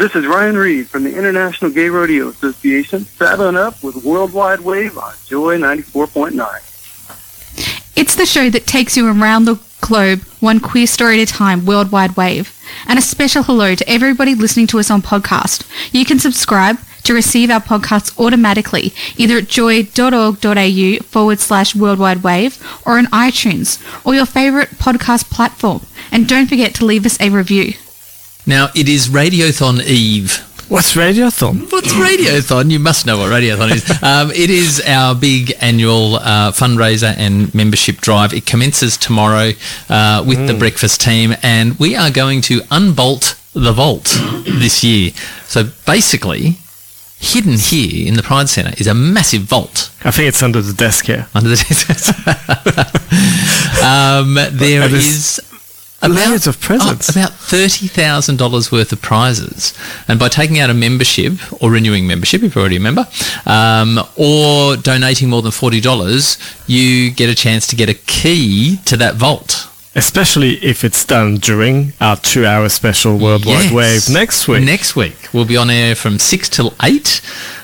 This 0.00 0.16
is 0.16 0.26
Ryan 0.26 0.56
Reed 0.56 0.88
from 0.88 1.04
the 1.04 1.14
International 1.14 1.70
Gay 1.70 1.90
Rodeo 1.90 2.30
Association, 2.30 3.04
saddling 3.04 3.54
up 3.54 3.82
with 3.82 4.02
Worldwide 4.02 4.60
Wave 4.60 4.96
on 4.96 5.12
Joy 5.26 5.58
94.9. 5.58 7.98
It's 7.98 8.14
the 8.14 8.24
show 8.24 8.48
that 8.48 8.66
takes 8.66 8.96
you 8.96 9.06
around 9.06 9.44
the 9.44 9.60
globe, 9.82 10.20
one 10.40 10.58
queer 10.58 10.86
story 10.86 11.20
at 11.20 11.28
a 11.28 11.30
time, 11.30 11.66
worldwide 11.66 12.16
wave. 12.16 12.58
And 12.88 12.98
a 12.98 13.02
special 13.02 13.42
hello 13.42 13.74
to 13.74 13.86
everybody 13.86 14.34
listening 14.34 14.68
to 14.68 14.78
us 14.78 14.90
on 14.90 15.02
podcast. 15.02 15.68
You 15.92 16.06
can 16.06 16.18
subscribe 16.18 16.78
to 17.02 17.12
receive 17.12 17.50
our 17.50 17.60
podcasts 17.60 18.18
automatically, 18.18 18.94
either 19.18 19.36
at 19.36 19.48
joy.org.au 19.48 21.02
forward 21.02 21.40
slash 21.40 21.76
worldwide 21.76 22.22
wave 22.22 22.56
or 22.86 22.96
on 22.96 23.04
iTunes 23.08 23.78
or 24.06 24.14
your 24.14 24.24
favourite 24.24 24.70
podcast 24.78 25.30
platform. 25.30 25.82
And 26.10 26.26
don't 26.26 26.46
forget 26.46 26.74
to 26.76 26.86
leave 26.86 27.04
us 27.04 27.20
a 27.20 27.28
review. 27.28 27.74
Now 28.46 28.68
it 28.74 28.88
is 28.88 29.08
Radiothon 29.08 29.82
Eve. 29.84 30.38
what's 30.68 30.94
Radiothon? 30.94 31.70
What's 31.72 31.92
Radiothon? 31.92 32.70
You 32.70 32.78
must 32.78 33.06
know 33.06 33.18
what 33.18 33.30
Radiothon 33.30 33.70
is. 33.72 33.84
Um, 34.02 34.30
it 34.30 34.50
is 34.50 34.82
our 34.86 35.14
big 35.14 35.52
annual 35.60 36.16
uh, 36.16 36.52
fundraiser 36.52 37.14
and 37.16 37.54
membership 37.54 37.96
drive. 37.98 38.32
It 38.32 38.46
commences 38.46 38.96
tomorrow 38.96 39.52
uh, 39.88 40.24
with 40.26 40.46
the 40.46 40.54
breakfast 40.54 41.00
team, 41.00 41.34
and 41.42 41.78
we 41.78 41.94
are 41.96 42.10
going 42.10 42.40
to 42.42 42.62
unbolt 42.70 43.36
the 43.52 43.72
vault 43.72 44.04
this 44.46 44.82
year. 44.82 45.12
So 45.46 45.64
basically, 45.86 46.56
hidden 47.18 47.58
here 47.58 48.08
in 48.08 48.14
the 48.14 48.22
Pride 48.22 48.48
Centre 48.48 48.72
is 48.78 48.86
a 48.86 48.94
massive 48.94 49.42
vault. 49.42 49.90
I 50.02 50.10
think 50.10 50.28
it's 50.28 50.42
under 50.42 50.62
the 50.62 50.72
desk 50.72 51.06
here. 51.06 51.26
Under 51.34 51.50
the 51.50 51.56
desk. 51.86 52.08
um, 53.84 54.34
there's 54.58 54.92
is 54.92 55.49
Loads 56.02 56.46
of 56.46 56.58
presents. 56.60 57.14
Oh, 57.14 57.20
about 57.20 57.32
thirty 57.34 57.86
thousand 57.86 58.38
dollars 58.38 58.72
worth 58.72 58.90
of 58.90 59.02
prizes, 59.02 59.74
and 60.08 60.18
by 60.18 60.28
taking 60.28 60.58
out 60.58 60.70
a 60.70 60.74
membership 60.74 61.34
or 61.62 61.70
renewing 61.70 62.06
membership, 62.06 62.42
if 62.42 62.54
you're 62.54 62.62
already 62.62 62.76
a 62.76 62.80
member, 62.80 63.06
um, 63.44 64.00
or 64.16 64.76
donating 64.76 65.28
more 65.28 65.42
than 65.42 65.52
forty 65.52 65.80
dollars, 65.80 66.38
you 66.66 67.10
get 67.10 67.28
a 67.28 67.34
chance 67.34 67.66
to 67.66 67.76
get 67.76 67.88
a 67.90 67.94
key 67.94 68.78
to 68.86 68.96
that 68.96 69.16
vault. 69.16 69.66
Especially 69.94 70.52
if 70.64 70.84
it's 70.84 71.04
done 71.04 71.34
during 71.38 71.92
our 72.00 72.16
two-hour 72.16 72.68
special 72.68 73.18
Worldwide 73.18 73.70
Yes. 73.70 73.72
Wave 74.08 74.14
next 74.14 74.46
week. 74.46 74.64
Next 74.64 74.94
week, 74.94 75.16
we'll 75.34 75.44
be 75.44 75.56
on 75.56 75.68
air 75.68 75.96
from 75.96 76.18
six 76.20 76.48
till 76.48 76.72
eight 76.82 77.20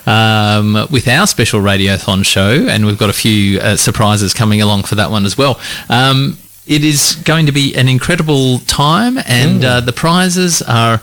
um, 0.07 0.75
with 0.91 1.07
our 1.09 1.27
special 1.29 1.61
radiothon 1.61 2.27
show, 2.27 2.67
and 2.69 2.85
we've 2.85 2.99
got 2.99 3.11
a 3.11 3.15
few 3.15 3.61
uh, 3.61 3.77
surprises 3.77 4.35
coming 4.35 4.61
along 4.61 4.83
for 4.83 4.97
that 4.97 5.11
one 5.11 5.25
as 5.25 5.39
well. 5.39 5.61
Um, 5.89 6.37
it 6.67 6.85
is 6.85 7.17
going 7.25 7.47
to 7.47 7.53
be 7.53 7.75
an 7.75 7.89
incredible 7.89 8.59
time, 8.61 9.19
and 9.27 9.65
uh, 9.65 9.81
the 9.81 9.93
prizes 9.93 10.63
are. 10.63 11.01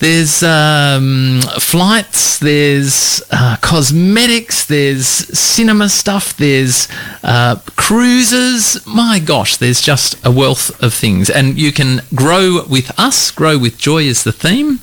There's 0.00 0.42
um, 0.42 1.40
flights, 1.60 2.38
there's 2.38 3.22
uh, 3.30 3.56
cosmetics, 3.62 4.66
there's 4.66 5.06
cinema 5.06 5.88
stuff, 5.88 6.36
there's 6.36 6.88
uh, 7.22 7.56
cruises. 7.76 8.84
My 8.86 9.18
gosh, 9.18 9.56
there's 9.56 9.80
just 9.80 10.22
a 10.26 10.30
wealth 10.30 10.82
of 10.82 10.92
things. 10.92 11.30
And 11.30 11.56
you 11.56 11.72
can 11.72 12.02
grow 12.14 12.64
with 12.68 12.90
us, 12.98 13.30
grow 13.30 13.56
with 13.56 13.78
joy 13.78 14.02
is 14.02 14.24
the 14.24 14.32
theme. 14.32 14.80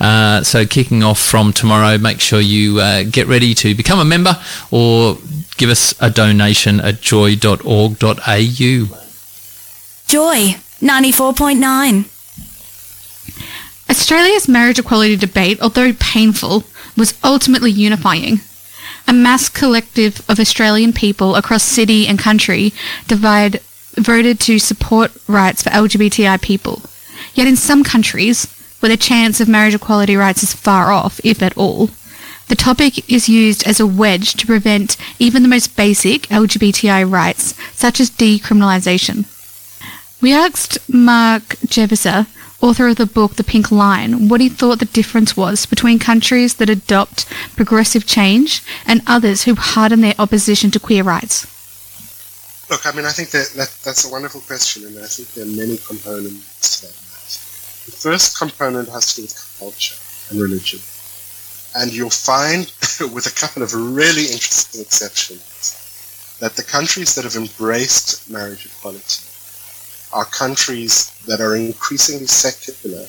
Uh, 0.00 0.42
so, 0.42 0.64
kicking 0.64 1.02
off 1.02 1.18
from 1.18 1.52
tomorrow, 1.52 1.98
make 1.98 2.20
sure 2.20 2.40
you 2.40 2.78
uh, 2.78 3.02
get 3.02 3.26
ready 3.26 3.52
to 3.54 3.74
become 3.74 3.98
a 3.98 4.06
member 4.06 4.40
or 4.70 5.18
give 5.58 5.70
us 5.70 5.92
a 6.00 6.08
donation 6.08 6.80
at 6.80 7.02
joy.org.au. 7.02 9.01
Joy 10.12 10.56
94.9. 10.82 12.04
Australia's 13.88 14.46
marriage 14.46 14.78
equality 14.78 15.16
debate, 15.16 15.58
although 15.62 15.94
painful, 15.94 16.64
was 16.98 17.18
ultimately 17.24 17.70
unifying. 17.70 18.42
A 19.08 19.14
mass 19.14 19.48
collective 19.48 20.20
of 20.28 20.38
Australian 20.38 20.92
people 20.92 21.34
across 21.34 21.62
city 21.62 22.06
and 22.06 22.18
country 22.18 22.74
divide, 23.08 23.60
voted 23.96 24.38
to 24.40 24.58
support 24.58 25.12
rights 25.26 25.62
for 25.62 25.70
LGBTI 25.70 26.42
people. 26.42 26.82
Yet 27.32 27.48
in 27.48 27.56
some 27.56 27.82
countries, 27.82 28.54
where 28.80 28.90
the 28.90 28.98
chance 28.98 29.40
of 29.40 29.48
marriage 29.48 29.76
equality 29.76 30.14
rights 30.14 30.42
is 30.42 30.52
far 30.52 30.92
off, 30.92 31.22
if 31.24 31.42
at 31.42 31.56
all, 31.56 31.88
the 32.48 32.54
topic 32.54 33.10
is 33.10 33.30
used 33.30 33.66
as 33.66 33.80
a 33.80 33.86
wedge 33.86 34.34
to 34.34 34.46
prevent 34.46 34.98
even 35.18 35.42
the 35.42 35.48
most 35.48 35.74
basic 35.74 36.24
LGBTI 36.24 37.10
rights, 37.10 37.54
such 37.72 37.98
as 37.98 38.10
decriminalisation. 38.10 39.24
We 40.22 40.32
asked 40.32 40.78
Mark 40.88 41.42
Gevisser, 41.66 42.28
author 42.60 42.86
of 42.86 42.94
the 42.94 43.06
book 43.06 43.34
The 43.34 43.42
Pink 43.42 43.72
Line, 43.72 44.28
what 44.28 44.40
he 44.40 44.48
thought 44.48 44.78
the 44.78 44.84
difference 44.84 45.36
was 45.36 45.66
between 45.66 45.98
countries 45.98 46.54
that 46.54 46.70
adopt 46.70 47.26
progressive 47.56 48.06
change 48.06 48.62
and 48.86 49.02
others 49.04 49.42
who 49.42 49.56
harden 49.56 50.00
their 50.00 50.14
opposition 50.20 50.70
to 50.70 50.78
queer 50.78 51.02
rights. 51.02 51.48
Look, 52.70 52.86
I 52.86 52.92
mean, 52.92 53.04
I 53.04 53.10
think 53.10 53.30
that, 53.30 53.48
that 53.56 53.76
that's 53.84 54.08
a 54.08 54.12
wonderful 54.12 54.42
question, 54.42 54.86
and 54.86 54.96
I 54.96 55.08
think 55.08 55.26
there 55.30 55.42
are 55.42 55.58
many 55.58 55.76
components 55.78 56.80
to 56.80 56.86
that. 56.86 56.94
The 57.86 57.98
first 57.98 58.38
component 58.38 58.90
has 58.90 59.16
to 59.16 59.16
do 59.16 59.22
with 59.22 59.56
culture 59.58 59.96
and 60.30 60.40
religion. 60.40 60.78
And 61.74 61.92
you'll 61.92 62.10
find, 62.10 62.70
with 63.12 63.26
a 63.26 63.34
couple 63.34 63.64
of 63.64 63.74
really 63.74 64.30
interesting 64.30 64.82
exceptions, 64.82 66.38
that 66.38 66.54
the 66.54 66.62
countries 66.62 67.16
that 67.16 67.24
have 67.24 67.34
embraced 67.34 68.30
marriage 68.30 68.66
equality 68.66 69.31
are 70.12 70.24
countries 70.26 71.12
that 71.26 71.40
are 71.40 71.56
increasingly 71.56 72.26
secular 72.26 73.06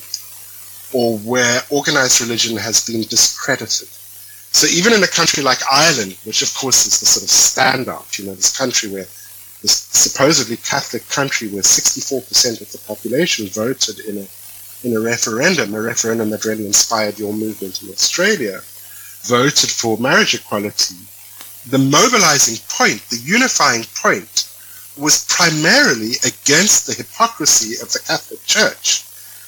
or 0.92 1.18
where 1.18 1.60
organized 1.70 2.20
religion 2.20 2.56
has 2.56 2.86
been 2.86 3.02
discredited. 3.02 3.88
So 3.88 4.68
even 4.68 4.92
in 4.92 5.02
a 5.02 5.08
country 5.08 5.42
like 5.42 5.58
Ireland, 5.70 6.16
which 6.24 6.42
of 6.42 6.54
course 6.54 6.86
is 6.86 7.00
the 7.00 7.06
sort 7.06 7.24
of 7.24 7.30
standout, 7.30 8.18
you 8.18 8.26
know, 8.26 8.34
this 8.34 8.56
country 8.56 8.90
where 8.90 9.06
this 9.62 9.88
supposedly 9.90 10.56
Catholic 10.58 11.08
country 11.08 11.48
where 11.48 11.62
64% 11.62 12.60
of 12.60 12.70
the 12.70 12.78
population 12.86 13.48
voted 13.48 13.98
in 14.00 14.18
a 14.18 14.26
in 14.84 14.94
a 14.94 15.00
referendum, 15.00 15.74
a 15.74 15.80
referendum 15.80 16.30
that 16.30 16.44
really 16.44 16.66
inspired 16.66 17.18
your 17.18 17.32
movement 17.32 17.82
in 17.82 17.88
Australia, 17.88 18.60
voted 19.22 19.70
for 19.70 19.96
marriage 19.96 20.34
equality, 20.34 20.96
the 21.70 21.78
mobilizing 21.78 22.60
point, 22.68 23.00
the 23.08 23.16
unifying 23.24 23.84
point, 23.96 24.53
was 24.96 25.24
primarily 25.28 26.12
against 26.24 26.86
the 26.86 26.94
hypocrisy 26.94 27.80
of 27.82 27.92
the 27.92 27.98
Catholic 28.06 28.44
Church 28.44 29.04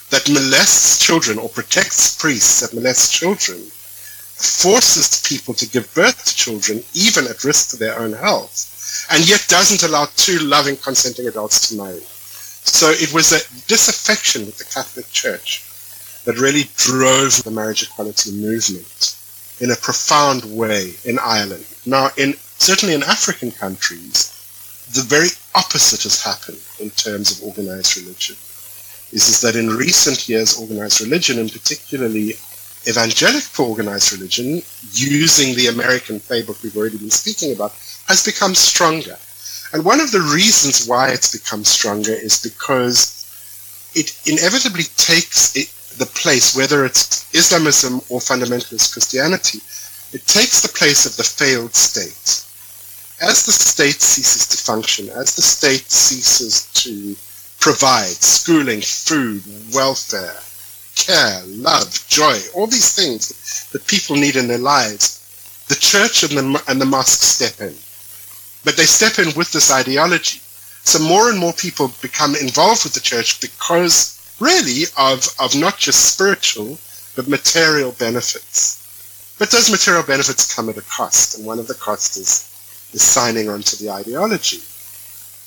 that 0.09 0.29
molests 0.29 1.05
children 1.05 1.37
or 1.37 1.49
protects 1.49 2.15
priests 2.15 2.61
that 2.61 2.73
molest 2.73 3.13
children, 3.13 3.59
forces 3.59 5.21
people 5.27 5.53
to 5.53 5.67
give 5.67 5.93
birth 5.93 6.25
to 6.25 6.35
children 6.35 6.83
even 6.93 7.25
at 7.25 7.43
risk 7.43 7.69
to 7.69 7.77
their 7.77 7.97
own 7.99 8.13
health, 8.13 9.05
and 9.11 9.27
yet 9.27 9.45
doesn't 9.49 9.83
allow 9.83 10.05
two 10.15 10.39
loving, 10.39 10.77
consenting 10.77 11.27
adults 11.27 11.69
to 11.69 11.75
marry. 11.75 11.99
So 11.99 12.89
it 12.89 13.13
was 13.13 13.31
a 13.31 13.67
disaffection 13.67 14.45
with 14.45 14.57
the 14.57 14.65
Catholic 14.65 15.09
Church 15.11 15.63
that 16.25 16.39
really 16.39 16.69
drove 16.75 17.43
the 17.43 17.51
marriage 17.51 17.83
equality 17.83 18.31
movement 18.31 19.17
in 19.59 19.71
a 19.71 19.75
profound 19.75 20.43
way 20.45 20.93
in 21.03 21.17
Ireland. 21.19 21.65
Now, 21.85 22.11
in 22.17 22.35
certainly 22.59 22.93
in 22.93 23.03
African 23.03 23.51
countries, 23.51 24.36
the 24.93 25.01
very 25.01 25.29
opposite 25.55 26.03
has 26.03 26.23
happened 26.23 26.61
in 26.79 26.89
terms 26.91 27.31
of 27.31 27.43
organized 27.43 27.97
religion. 27.97 28.35
Is, 29.11 29.27
is 29.29 29.41
that 29.41 29.55
in 29.55 29.69
recent 29.69 30.27
years, 30.27 30.59
organized 30.59 31.01
religion, 31.01 31.39
and 31.39 31.51
particularly 31.51 32.33
evangelical 32.87 33.65
organized 33.65 34.13
religion, 34.13 34.61
using 34.91 35.55
the 35.55 35.67
American 35.67 36.19
playbook 36.19 36.63
we've 36.63 36.77
already 36.77 36.97
been 36.97 37.11
speaking 37.11 37.51
about, 37.53 37.73
has 38.07 38.23
become 38.23 38.55
stronger. 38.55 39.17
And 39.73 39.83
one 39.83 39.99
of 39.99 40.11
the 40.11 40.21
reasons 40.21 40.87
why 40.87 41.09
it's 41.09 41.31
become 41.37 41.65
stronger 41.65 42.13
is 42.13 42.41
because 42.41 43.17
it 43.93 44.15
inevitably 44.25 44.83
takes 44.95 45.55
it, 45.55 45.67
the 45.97 46.05
place, 46.05 46.55
whether 46.55 46.85
it's 46.85 47.33
Islamism 47.33 47.95
or 48.09 48.19
fundamentalist 48.19 48.93
Christianity, 48.93 49.59
it 50.13 50.25
takes 50.27 50.61
the 50.61 50.69
place 50.69 51.05
of 51.05 51.17
the 51.17 51.23
failed 51.23 51.75
state. 51.75 52.46
As 53.19 53.45
the 53.45 53.51
state 53.51 54.01
ceases 54.01 54.47
to 54.47 54.57
function, 54.57 55.09
as 55.09 55.35
the 55.35 55.41
state 55.41 55.89
ceases 55.89 56.69
to 56.83 57.15
provide 57.59 58.17
schooling, 58.21 58.81
food, 58.81 59.43
welfare, 59.73 60.37
care, 60.95 61.41
love, 61.45 62.05
joy, 62.07 62.37
all 62.53 62.67
these 62.67 62.95
things 62.95 63.69
that 63.71 63.87
people 63.87 64.15
need 64.15 64.35
in 64.35 64.47
their 64.47 64.57
lives, 64.57 65.65
the 65.67 65.75
church 65.75 66.23
and 66.23 66.37
the, 66.37 66.63
and 66.67 66.79
the 66.79 66.85
mosque 66.85 67.21
step 67.21 67.59
in 67.59 67.75
but 68.67 68.75
they 68.75 68.83
step 68.83 69.17
in 69.17 69.33
with 69.37 69.49
this 69.53 69.71
ideology. 69.71 70.41
So 70.83 70.99
more 70.99 71.29
and 71.29 71.39
more 71.39 71.53
people 71.53 71.89
become 72.01 72.35
involved 72.35 72.83
with 72.83 72.93
the 72.93 72.99
church 72.99 73.39
because 73.39 74.19
really 74.41 74.83
of, 74.97 75.25
of 75.39 75.55
not 75.55 75.77
just 75.77 76.13
spiritual, 76.13 76.77
but 77.15 77.29
material 77.29 77.93
benefits. 77.93 78.83
But 79.39 79.51
those 79.51 79.71
material 79.71 80.03
benefits 80.03 80.53
come 80.53 80.67
at 80.67 80.75
a 80.75 80.81
cost, 80.81 81.37
and 81.37 81.45
one 81.45 81.59
of 81.59 81.67
the 81.67 81.75
costs 81.75 82.17
is, 82.17 82.46
is 82.93 83.01
signing 83.01 83.49
on 83.49 83.61
to 83.61 83.83
the 83.83 83.89
ideology. 83.91 84.59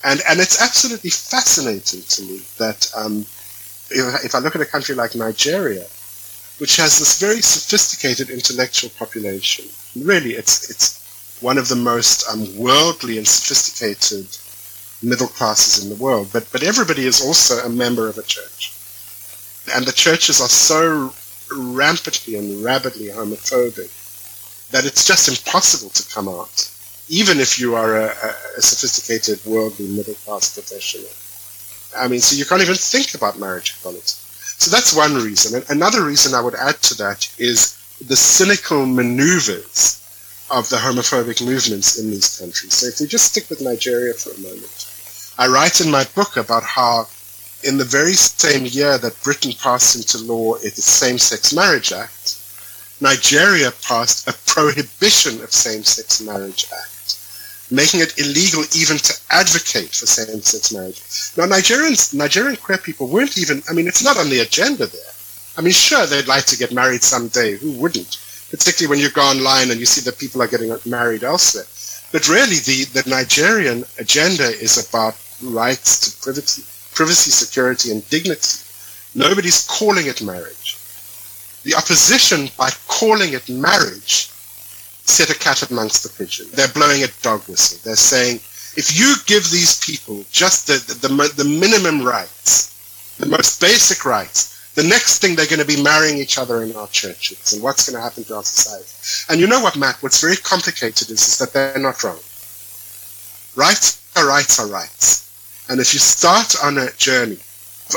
And, 0.03 0.21
and 0.29 0.41
it's 0.41 0.63
absolutely 0.63 1.11
fascinating 1.11 2.03
to 2.03 2.23
me 2.23 2.41
that 2.59 2.91
um, 2.97 3.27
if, 3.91 4.35
I 4.35 4.39
look 4.39 4.55
at 4.55 4.63
a 4.63 4.67
country 4.67 4.95
like 4.95 5.15
Nigeria, 5.15 5.87
which 6.59 6.77
has 6.77 6.99
this 6.99 7.21
very 7.21 7.41
sophisticated 7.41 8.31
intellectual 8.31 8.91
population, 8.91 9.67
really 9.97 10.33
it's, 10.33 10.71
it's 10.71 11.39
one 11.41 11.59
of 11.59 11.69
the 11.69 11.77
most 11.77 12.29
um, 12.29 12.57
worldly 12.57 13.19
and 13.19 13.27
sophisticated 13.27 14.27
middle 15.03 15.29
classes 15.29 15.83
in 15.83 15.91
the 15.91 16.03
world. 16.03 16.29
But, 16.33 16.49
but 16.53 16.63
everybody 16.63 17.07
is 17.07 17.25
also 17.25 17.59
a 17.59 17.69
member 17.69 18.09
of 18.09 18.19
a 18.19 18.23
church. 18.23 18.73
And 19.75 19.85
the 19.85 19.93
churches 19.93 20.41
are 20.41 20.49
so 20.49 21.13
rampantly 21.55 22.37
and 22.37 22.63
rabidly 22.63 23.09
homophobic 23.09 23.91
that 24.71 24.85
it's 24.85 25.05
just 25.05 25.29
impossible 25.29 25.91
to 25.91 26.15
come 26.15 26.29
out, 26.29 26.71
even 27.11 27.41
if 27.41 27.59
you 27.59 27.75
are 27.75 27.97
a, 27.97 28.07
a 28.57 28.63
sophisticated 28.63 29.45
worldly 29.45 29.89
middle 29.89 30.15
class 30.15 30.55
professional. 30.55 31.11
I 31.97 32.07
mean, 32.07 32.21
so 32.21 32.37
you 32.37 32.45
can't 32.45 32.63
even 32.63 32.77
think 32.77 33.15
about 33.15 33.39
marriage 33.39 33.75
equality. 33.77 34.15
So 34.63 34.71
that's 34.71 34.95
one 34.95 35.15
reason. 35.15 35.61
And 35.61 35.69
another 35.71 36.05
reason 36.05 36.35
I 36.35 36.41
would 36.41 36.55
add 36.55 36.81
to 36.83 36.95
that 36.99 37.29
is 37.37 37.77
the 38.07 38.15
cynical 38.15 38.87
maneuvers 38.87 39.97
of 40.51 40.69
the 40.69 40.77
homophobic 40.77 41.45
movements 41.45 41.99
in 41.99 42.11
these 42.11 42.39
countries. 42.39 42.75
So 42.75 42.87
if 42.87 43.01
we 43.01 43.07
just 43.07 43.33
stick 43.33 43.51
with 43.51 43.61
Nigeria 43.61 44.15
for 44.15 44.31
a 44.31 44.41
moment, 44.41 45.35
I 45.37 45.49
write 45.49 45.81
in 45.81 45.91
my 45.91 46.05
book 46.15 46.37
about 46.37 46.63
how 46.63 47.09
in 47.65 47.77
the 47.77 47.85
very 47.85 48.13
same 48.13 48.67
year 48.67 48.99
that 48.99 49.23
Britain 49.25 49.53
passed 49.53 49.97
into 49.97 50.19
law 50.19 50.55
its 50.57 50.85
Same-Sex 50.85 51.53
Marriage 51.53 51.93
Act, 51.93 52.37
Nigeria 53.01 53.73
passed 53.83 54.29
a 54.29 54.35
prohibition 54.47 55.43
of 55.43 55.53
same-sex 55.53 56.21
marriage 56.21 56.67
act, 56.71 57.00
making 57.71 58.01
it 58.01 58.19
illegal 58.19 58.65
even 58.77 58.99
to 58.99 59.15
advocate 59.31 59.95
for 59.95 60.07
same-sex 60.07 60.73
marriage. 60.73 61.01
Now, 61.37 61.47
Nigerians, 61.47 62.15
Nigerian 62.15 62.57
queer 62.57 62.79
people 62.79 63.09
weren't 63.09 63.39
even, 63.39 63.63
I 63.69 63.73
mean, 63.73 63.87
it's 63.87 64.05
not 64.05 64.19
on 64.19 64.29
the 64.29 64.41
agenda 64.41 64.87
there. 64.87 65.13
I 65.57 65.63
mean, 65.63 65.73
sure, 65.73 66.07
they'd 66.07 66.29
like 66.29 66.47
to 66.47 66.59
get 66.59 66.73
married 66.73 67.03
someday. 67.03 67.57
Who 67.57 67.73
wouldn't? 67.73 68.19
particularly 68.51 68.91
when 68.91 69.03
you 69.03 69.11
go 69.11 69.23
online 69.23 69.71
and 69.71 69.79
you 69.79 69.87
see 69.87 70.01
that 70.03 70.19
people 70.19 70.43
are 70.43 70.49
getting 70.49 70.77
married 70.85 71.23
elsewhere. 71.23 71.65
But 72.13 72.29
really, 72.29 72.57
the, 72.57 72.85
the 72.93 73.09
Nigerian 73.09 73.85
agenda 73.99 74.45
is 74.45 74.89
about 74.89 75.15
rights 75.43 76.01
to 76.01 76.23
privacy, 76.23 76.63
privacy, 76.93 77.31
security, 77.31 77.93
and 77.93 78.07
dignity. 78.11 78.59
Nobody's 79.15 79.67
calling 79.67 80.07
it 80.07 80.23
marriage. 80.23 80.77
The 81.63 81.75
opposition, 81.75 82.49
by 82.59 82.71
calling 82.89 83.33
it 83.33 83.49
marriage, 83.49 84.31
set 85.05 85.31
a 85.31 85.39
cat 85.39 85.71
amongst 85.71 86.03
the 86.03 86.11
pigeons. 86.11 86.51
They're 86.53 86.69
blowing 86.69 87.03
a 87.03 87.09
dog 87.23 87.41
whistle. 87.49 87.79
They're 87.85 87.97
saying, 87.97 88.37
if 88.77 88.97
you 88.99 89.15
give 89.27 89.51
these 89.51 89.85
people 89.85 90.25
just 90.31 90.67
the, 90.67 90.79
the, 90.87 91.09
the, 91.09 91.43
the 91.43 91.49
minimum 91.49 92.07
rights, 92.07 93.17
the 93.19 93.27
most 93.27 93.61
basic 93.61 94.05
rights, 94.05 94.73
the 94.75 94.85
next 94.85 95.19
thing 95.19 95.35
they're 95.35 95.47
going 95.47 95.61
to 95.61 95.67
be 95.67 95.83
marrying 95.83 96.19
each 96.19 96.39
other 96.39 96.63
in 96.63 96.75
our 96.77 96.87
churches 96.89 97.53
and 97.53 97.63
what's 97.63 97.89
going 97.89 97.97
to 97.97 98.03
happen 98.03 98.23
to 98.25 98.37
our 98.37 98.45
society. 98.45 99.33
And 99.33 99.41
you 99.41 99.49
know 99.49 99.61
what, 99.61 99.77
Matt? 99.77 99.97
What's 100.03 100.21
very 100.21 100.37
complicated 100.37 101.11
is, 101.11 101.27
is 101.27 101.39
that 101.39 101.53
they're 101.53 101.79
not 101.79 102.03
wrong. 102.05 102.21
Rights 103.57 104.01
are 104.17 104.29
rights 104.29 104.61
are 104.61 104.69
rights. 104.69 105.67
And 105.69 105.81
if 105.81 105.93
you 105.93 106.01
start 106.01 106.55
on 106.63 106.79
a 106.79 106.93
journey 106.93 107.39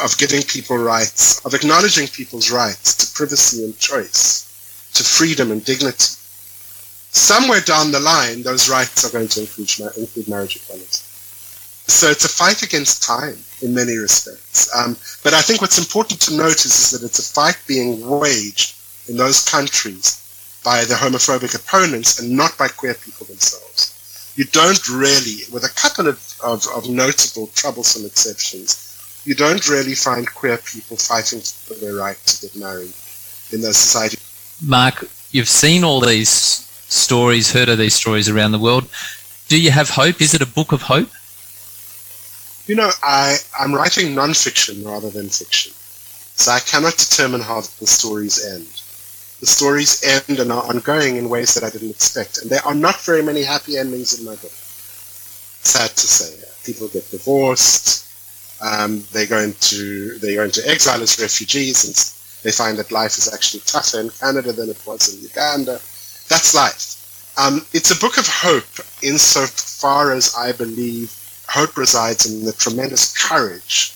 of 0.04 0.18
giving 0.18 0.42
people 0.42 0.78
rights, 0.78 1.46
of 1.46 1.54
acknowledging 1.54 2.08
people's 2.08 2.52
rights 2.52 2.96
to 2.98 3.14
privacy 3.16 3.64
and 3.64 3.78
choice, 3.78 4.50
to 4.96 5.04
freedom 5.04 5.52
and 5.52 5.64
dignity, 5.64 6.16
somewhere 7.14 7.62
down 7.62 7.92
the 7.92 8.00
line, 8.00 8.44
those 8.44 8.70
rights 8.70 9.06
are 9.06 9.12
going 9.12 9.28
to 9.30 9.42
include, 9.42 9.70
include 9.98 10.28
marriage 10.28 10.58
equality. 10.58 11.00
So 11.86 12.10
it's 12.10 12.26
a 12.26 12.30
fight 12.30 12.64
against 12.64 13.04
time 13.04 13.38
in 13.62 13.74
many 13.74 13.98
respects. 13.98 14.74
Um, 14.76 14.98
but 15.24 15.34
I 15.34 15.42
think 15.42 15.62
what's 15.62 15.78
important 15.78 16.22
to 16.22 16.36
notice 16.36 16.66
is 16.66 16.92
that 16.92 17.06
it's 17.06 17.20
a 17.20 17.34
fight 17.34 17.58
being 17.68 18.08
waged 18.08 18.76
in 19.08 19.18
those 19.18 19.48
countries 19.48 20.20
by 20.64 20.86
the 20.86 20.96
homophobic 20.96 21.56
opponents 21.56 22.20
and 22.20 22.32
not 22.32 22.58
by 22.58 22.68
queer 22.70 22.94
people 22.94 23.28
themselves. 23.28 23.92
You 24.36 24.46
don't 24.46 24.90
really, 24.90 25.44
with 25.52 25.64
a 25.64 25.74
couple 25.76 26.08
of, 26.08 26.20
of, 26.44 26.66
of 26.76 26.90
notable 26.90 27.48
troublesome 27.48 28.06
exceptions, 28.06 29.22
you 29.26 29.36
don't 29.36 29.70
really 29.70 29.94
find 29.94 30.26
queer 30.34 30.58
people 30.58 30.98
fighting 30.98 31.42
for 31.42 31.76
their 31.76 31.96
right 31.96 32.18
to 32.18 32.42
get 32.42 32.56
married 32.56 32.94
in 33.52 33.62
those 33.62 33.78
societies. 33.78 34.20
Mark, 34.62 35.08
you've 35.32 35.50
seen 35.50 35.84
all 35.84 36.00
these 36.00 36.64
stories, 36.94 37.52
heard 37.52 37.70
of 37.70 37.78
these 37.78 37.96
stories 37.96 38.30
around 38.30 38.52
the 38.52 38.60
world. 38.60 38.88
Do 39.48 39.60
you 39.60 39.72
have 39.72 39.90
hope? 39.90 40.22
Is 40.22 40.34
it 40.34 40.42
a 40.42 40.46
book 40.46 40.72
of 40.72 40.84
hope? 40.84 41.10
You 42.66 42.76
know, 42.76 42.92
I, 43.02 43.38
I'm 43.60 43.74
writing 43.74 44.16
non-fiction 44.16 44.84
rather 44.84 45.10
than 45.10 45.28
fiction. 45.28 45.74
So 46.36 46.52
I 46.52 46.60
cannot 46.60 46.98
determine 46.98 47.42
how 47.42 47.62
the 47.62 47.88
stories 47.88 48.46
end. 48.46 48.68
The 49.40 49.46
stories 49.48 50.02
end 50.04 50.40
and 50.40 50.52
are 50.52 50.64
ongoing 50.64 51.18
in 51.18 51.30
ways 51.30 51.54
that 51.56 51.64
I 51.64 51.70
didn't 51.70 51.90
expect. 51.90 52.38
And 52.42 52.50
there 52.50 52.66
are 52.66 52.74
not 52.74 53.02
very 53.02 53.22
many 53.22 53.44
happy 53.44 53.78
endings 53.78 54.18
in 54.18 54.26
my 54.26 54.36
book. 54.36 54.52
Sad 54.52 55.90
to 55.90 56.08
say. 56.08 56.40
People 56.64 56.88
get 56.88 57.10
divorced. 57.12 58.08
Um, 58.62 59.04
they 59.12 59.26
go 59.26 59.40
into 59.40 60.18
they 60.20 60.36
go 60.36 60.44
into 60.44 60.62
exile 60.66 61.02
as 61.02 61.20
refugees, 61.20 61.84
and 61.84 61.96
they 62.44 62.52
find 62.52 62.78
that 62.78 62.92
life 62.92 63.18
is 63.18 63.34
actually 63.34 63.60
tougher 63.66 64.00
in 64.00 64.10
Canada 64.10 64.54
than 64.54 64.70
it 64.70 64.82
was 64.86 65.14
in 65.14 65.22
Uganda. 65.22 65.82
That's 66.30 66.56
life. 66.56 66.94
Um, 67.38 67.66
it's 67.74 67.92
a 67.92 68.00
book 68.00 68.18
of 68.18 68.28
hope 68.28 68.86
insofar 69.02 70.12
as 70.12 70.36
I 70.36 70.52
believe 70.52 71.12
hope 71.48 71.78
resides 71.78 72.26
in 72.26 72.46
the 72.46 72.54
tremendous 72.54 73.14
courage 73.28 73.94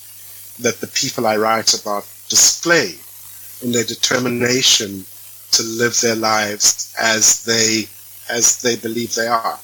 that 0.59 0.79
the 0.81 0.87
people 0.87 1.27
I 1.27 1.37
write 1.37 1.79
about 1.79 2.05
display 2.29 2.95
in 3.61 3.71
their 3.71 3.83
determination 3.83 5.05
to 5.51 5.63
live 5.63 5.99
their 6.01 6.15
lives 6.15 6.93
as 6.99 7.43
they 7.43 7.87
as 8.29 8.61
they 8.61 8.75
believe 8.75 9.15
they 9.15 9.27
are, 9.27 9.59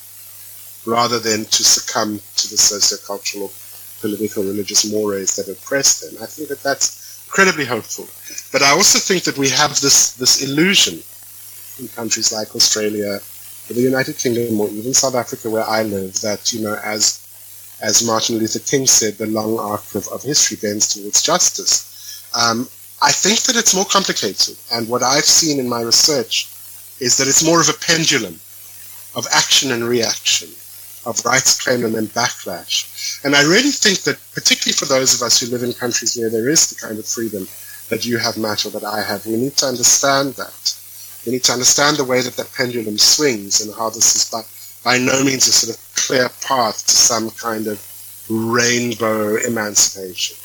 rather 0.85 1.19
than 1.19 1.43
to 1.45 1.63
succumb 1.63 2.21
to 2.37 2.49
the 2.49 2.55
sociocultural, 2.55 3.51
political, 3.99 4.43
religious 4.43 4.89
mores 4.89 5.35
that 5.35 5.49
oppress 5.49 5.99
them. 5.99 6.21
I 6.21 6.27
think 6.27 6.47
that 6.47 6.63
that's 6.63 7.25
incredibly 7.25 7.65
hopeful. 7.65 8.07
But 8.53 8.61
I 8.61 8.71
also 8.71 8.99
think 8.99 9.23
that 9.23 9.37
we 9.37 9.49
have 9.49 9.81
this 9.81 10.13
this 10.13 10.41
illusion 10.41 11.03
in 11.79 11.87
countries 11.89 12.31
like 12.31 12.55
Australia, 12.55 13.19
or 13.69 13.73
the 13.73 13.81
United 13.81 14.17
Kingdom, 14.17 14.59
or 14.59 14.69
even 14.69 14.93
South 14.93 15.15
Africa, 15.15 15.49
where 15.49 15.67
I 15.67 15.83
live, 15.83 16.19
that 16.21 16.53
you 16.53 16.61
know, 16.61 16.77
as 16.83 17.19
as 17.81 18.05
Martin 18.05 18.37
Luther 18.37 18.59
King 18.59 18.87
said, 18.87 19.17
the 19.17 19.25
long 19.27 19.59
arc 19.59 19.95
of, 19.95 20.07
of 20.07 20.23
history 20.23 20.57
bends 20.61 20.93
towards 20.93 21.21
justice. 21.21 22.29
Um, 22.33 22.67
I 23.01 23.11
think 23.11 23.41
that 23.43 23.57
it's 23.57 23.75
more 23.75 23.85
complicated, 23.85 24.57
and 24.71 24.87
what 24.87 25.03
I've 25.03 25.25
seen 25.25 25.59
in 25.59 25.67
my 25.67 25.81
research 25.81 26.47
is 26.99 27.17
that 27.17 27.27
it's 27.27 27.43
more 27.43 27.59
of 27.59 27.69
a 27.69 27.73
pendulum 27.73 28.39
of 29.15 29.27
action 29.31 29.71
and 29.71 29.83
reaction, 29.83 30.49
of 31.05 31.23
rights 31.25 31.61
claim 31.61 31.83
and 31.83 31.93
then 31.93 32.07
backlash. 32.07 33.23
And 33.25 33.35
I 33.35 33.43
really 33.43 33.71
think 33.71 33.99
that, 34.03 34.19
particularly 34.33 34.73
for 34.73 34.85
those 34.85 35.13
of 35.13 35.21
us 35.21 35.39
who 35.39 35.51
live 35.51 35.63
in 35.63 35.73
countries 35.73 36.17
where 36.17 36.29
there 36.29 36.49
is 36.49 36.69
the 36.69 36.75
kind 36.75 36.97
of 36.97 37.05
freedom 37.05 37.47
that 37.89 38.05
you 38.05 38.17
have, 38.17 38.37
Matt, 38.37 38.65
or 38.65 38.69
that 38.71 38.83
I 38.83 39.01
have, 39.01 39.25
we 39.25 39.35
need 39.35 39.57
to 39.57 39.65
understand 39.65 40.33
that. 40.35 40.75
We 41.25 41.31
need 41.31 41.43
to 41.45 41.53
understand 41.53 41.97
the 41.97 42.03
way 42.03 42.21
that 42.21 42.35
that 42.35 42.51
pendulum 42.53 42.97
swings 42.97 43.61
and 43.61 43.73
how 43.75 43.89
this 43.89 44.15
is 44.15 44.29
by, 44.29 44.43
by 44.83 44.97
no 44.97 45.23
means 45.23 45.47
a 45.47 45.51
sort 45.51 45.77
of 45.77 45.95
clear 45.95 46.29
path 46.45 46.85
to 46.85 46.95
some 46.95 47.29
kind 47.31 47.67
of 47.67 47.79
rainbow 48.29 49.35
emancipation. 49.37 50.37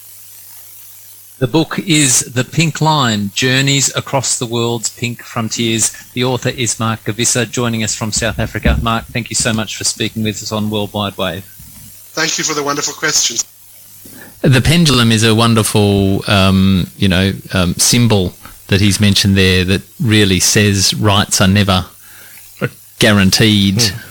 The 1.38 1.46
book 1.46 1.78
is 1.78 2.20
The 2.32 2.42
Pink 2.42 2.80
Line 2.80 3.30
Journeys 3.32 3.94
Across 3.94 4.40
the 4.40 4.46
World's 4.46 4.88
Pink 4.88 5.22
Frontiers. 5.22 5.90
The 6.12 6.24
author 6.24 6.48
is 6.48 6.80
Mark 6.80 7.00
Gevisser, 7.04 7.48
joining 7.48 7.84
us 7.84 7.94
from 7.94 8.10
South 8.10 8.40
Africa. 8.40 8.76
Mark, 8.82 9.04
thank 9.04 9.30
you 9.30 9.36
so 9.36 9.52
much 9.52 9.76
for 9.76 9.84
speaking 9.84 10.24
with 10.24 10.42
us 10.42 10.50
on 10.50 10.68
World 10.68 10.92
Wide 10.92 11.16
Wave. 11.16 11.44
Thank 11.44 12.38
you 12.38 12.44
for 12.44 12.54
the 12.54 12.64
wonderful 12.64 12.92
questions. 12.92 13.44
The 14.40 14.60
pendulum 14.60 15.12
is 15.12 15.22
a 15.22 15.32
wonderful, 15.32 16.28
um, 16.28 16.88
you 16.96 17.06
know, 17.06 17.32
um, 17.52 17.74
symbol 17.74 18.32
that 18.68 18.80
he's 18.80 19.00
mentioned 19.00 19.36
there 19.36 19.64
that 19.64 19.82
really 20.00 20.40
says 20.40 20.94
rights 20.94 21.40
are 21.40 21.48
never 21.48 21.86
guaranteed. 22.98 23.80
Hmm 23.80 24.04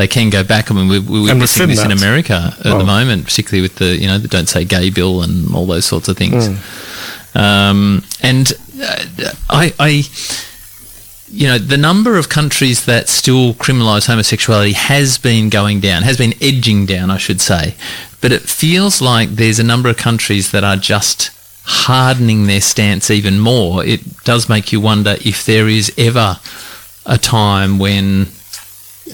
they 0.00 0.08
can 0.08 0.30
go 0.30 0.42
back. 0.42 0.70
I 0.70 0.74
mean, 0.74 0.88
we're, 0.88 1.02
we're 1.02 1.24
witnessing 1.24 1.68
this 1.68 1.80
that. 1.80 1.90
in 1.90 1.96
America 1.96 2.54
at 2.58 2.78
the 2.78 2.84
moment, 2.84 3.24
particularly 3.24 3.60
with 3.60 3.76
the 3.76 3.96
you 3.96 4.06
know 4.06 4.16
the 4.16 4.28
Don't 4.28 4.48
Say 4.48 4.64
Gay 4.64 4.88
bill 4.88 5.22
and 5.22 5.54
all 5.54 5.66
those 5.66 5.84
sorts 5.84 6.08
of 6.08 6.16
things. 6.16 6.48
Mm. 6.48 7.36
Um, 7.36 8.02
and 8.22 8.52
uh, 8.82 9.04
I, 9.50 9.74
I, 9.78 10.02
you 11.30 11.46
know, 11.46 11.58
the 11.58 11.76
number 11.76 12.16
of 12.16 12.28
countries 12.28 12.86
that 12.86 13.08
still 13.08 13.54
criminalise 13.54 14.06
homosexuality 14.06 14.72
has 14.72 15.18
been 15.18 15.48
going 15.48 15.80
down, 15.80 16.02
has 16.02 16.16
been 16.16 16.34
edging 16.40 16.86
down, 16.86 17.10
I 17.10 17.18
should 17.18 17.40
say. 17.40 17.74
But 18.20 18.32
it 18.32 18.42
feels 18.42 19.00
like 19.00 19.28
there's 19.30 19.58
a 19.58 19.64
number 19.64 19.88
of 19.88 19.96
countries 19.96 20.50
that 20.50 20.64
are 20.64 20.76
just 20.76 21.30
hardening 21.70 22.46
their 22.46 22.60
stance 22.60 23.10
even 23.10 23.38
more. 23.38 23.84
It 23.84 24.24
does 24.24 24.48
make 24.48 24.72
you 24.72 24.80
wonder 24.80 25.16
if 25.24 25.46
there 25.46 25.68
is 25.68 25.92
ever 25.96 26.38
a 27.06 27.16
time 27.16 27.78
when 27.78 28.26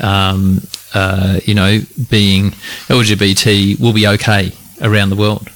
um, 0.00 0.60
uh, 0.94 1.40
you 1.44 1.54
know, 1.54 1.80
being 2.10 2.50
LGBT 2.88 3.78
will 3.78 3.92
be 3.92 4.06
okay 4.06 4.52
around 4.80 5.10
the 5.10 5.16
world? 5.16 5.48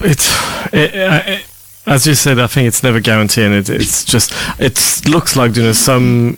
It's 0.00 0.28
it, 0.74 0.94
it, 0.94 1.46
as 1.86 2.06
you 2.06 2.14
said. 2.14 2.38
I 2.38 2.46
think 2.48 2.68
it's 2.68 2.82
never 2.82 3.00
guaranteed. 3.00 3.50
It, 3.52 3.70
it's 3.70 4.04
just 4.04 4.32
it 4.58 5.08
looks 5.08 5.36
like 5.36 5.56
you 5.56 5.62
know 5.62 5.72
some 5.72 6.36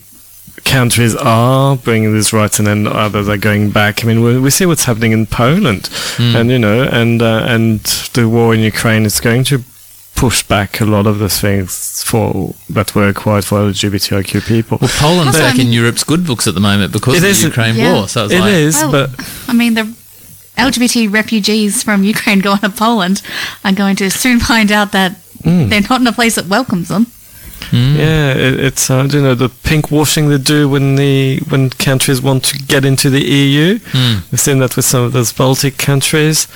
countries 0.68 1.14
are 1.14 1.76
bringing 1.76 2.12
these 2.14 2.32
rights 2.32 2.58
and 2.58 2.66
then 2.66 2.86
others 2.86 3.28
are 3.28 3.36
going 3.36 3.70
back. 3.70 4.04
I 4.04 4.06
mean, 4.06 4.22
we, 4.22 4.38
we 4.38 4.50
see 4.50 4.66
what's 4.66 4.84
happening 4.84 5.12
in 5.12 5.26
Poland, 5.26 5.82
mm. 6.16 6.34
and 6.34 6.50
you 6.50 6.58
know, 6.58 6.82
and 6.82 7.22
uh, 7.22 7.44
and 7.48 7.80
the 8.14 8.28
war 8.28 8.54
in 8.54 8.60
Ukraine 8.60 9.04
is 9.04 9.20
going 9.20 9.44
to 9.44 9.62
push 10.14 10.42
back 10.42 10.80
a 10.80 10.84
lot 10.84 11.06
of 11.06 11.20
the 11.20 11.28
things 11.28 12.02
for 12.02 12.54
that 12.68 12.94
were 12.94 13.06
required 13.06 13.44
for 13.44 13.60
LGBTIQ 13.60 14.46
people. 14.46 14.78
Well, 14.80 14.90
Poland's 14.94 15.28
also, 15.28 15.40
back 15.40 15.54
I 15.54 15.58
mean, 15.58 15.68
in 15.68 15.72
Europe's 15.72 16.02
good 16.02 16.26
books 16.26 16.46
at 16.48 16.54
the 16.54 16.60
moment 16.60 16.92
because 16.92 17.16
of 17.16 17.22
the 17.22 17.46
Ukraine 17.46 17.76
yeah. 17.76 17.92
war. 17.92 18.08
So 18.08 18.24
it 18.26 18.40
like, 18.40 18.52
is, 18.52 18.74
well, 18.76 18.92
but 18.92 19.10
I 19.48 19.52
mean 19.52 19.74
the 19.74 19.94
LGBT 20.56 21.12
refugees 21.12 21.82
from 21.82 22.02
Ukraine 22.02 22.40
going 22.48 22.58
to 22.58 22.70
Poland 22.70 23.22
are 23.64 23.72
going 23.72 23.96
to 23.96 24.10
soon 24.10 24.40
find 24.40 24.72
out 24.72 24.92
that 24.92 25.12
mm. 25.42 25.68
they're 25.70 25.88
not 25.88 26.00
in 26.00 26.06
a 26.06 26.12
place 26.12 26.34
that 26.34 26.46
welcomes 26.46 26.88
them. 26.88 27.06
Mm. 27.70 27.96
Yeah, 27.96 28.32
it, 28.32 28.60
it's 28.60 28.90
uh, 28.90 29.08
you 29.10 29.22
know 29.22 29.34
the 29.34 29.48
pink 29.48 29.90
washing 29.90 30.28
they 30.28 30.38
do 30.38 30.68
when 30.68 30.96
the 30.96 31.40
when 31.48 31.70
countries 31.70 32.22
want 32.22 32.44
to 32.46 32.58
get 32.58 32.84
into 32.84 33.10
the 33.10 33.20
EU. 33.20 33.78
Mm. 33.78 34.30
We've 34.30 34.40
seen 34.40 34.58
that 34.60 34.76
with 34.76 34.84
some 34.84 35.02
of 35.02 35.12
those 35.12 35.32
Baltic 35.32 35.78
countries. 35.78 36.48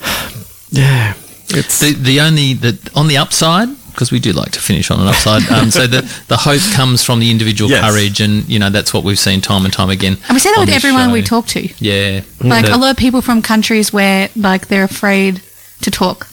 Yeah, 0.74 1.12
it's 1.50 1.80
the 1.80 1.92
the 1.92 2.18
only 2.22 2.54
the 2.54 2.78
on 2.96 3.06
the 3.06 3.18
upside 3.18 3.68
because 3.90 4.10
we 4.10 4.18
do 4.18 4.32
like 4.32 4.52
to 4.52 4.58
finish 4.58 4.90
on 4.90 5.00
an 5.00 5.06
upside. 5.06 5.46
Um, 5.50 5.70
so 5.70 5.86
the 5.86 6.00
the 6.28 6.38
hope 6.38 6.62
comes 6.72 7.04
from 7.04 7.20
the 7.20 7.30
individual 7.30 7.70
yes. 7.70 7.84
courage, 7.84 8.20
and 8.20 8.48
you 8.48 8.58
know 8.58 8.70
that's 8.70 8.94
what 8.94 9.04
we've 9.04 9.18
seen 9.18 9.42
time 9.42 9.64
and 9.66 9.72
time 9.72 9.90
again. 9.90 10.16
And 10.28 10.34
we 10.34 10.38
say 10.38 10.50
that 10.54 10.60
with 10.60 10.70
everyone 10.70 11.08
show. 11.08 11.12
we 11.12 11.22
talk 11.22 11.46
to. 11.48 11.68
Yeah, 11.78 12.22
like 12.40 12.64
the, 12.64 12.74
a 12.74 12.78
lot 12.78 12.90
of 12.90 12.96
people 12.96 13.20
from 13.20 13.42
countries 13.42 13.92
where 13.92 14.30
like 14.34 14.68
they're 14.68 14.84
afraid 14.84 15.42
to 15.82 15.90
talk 15.90 16.31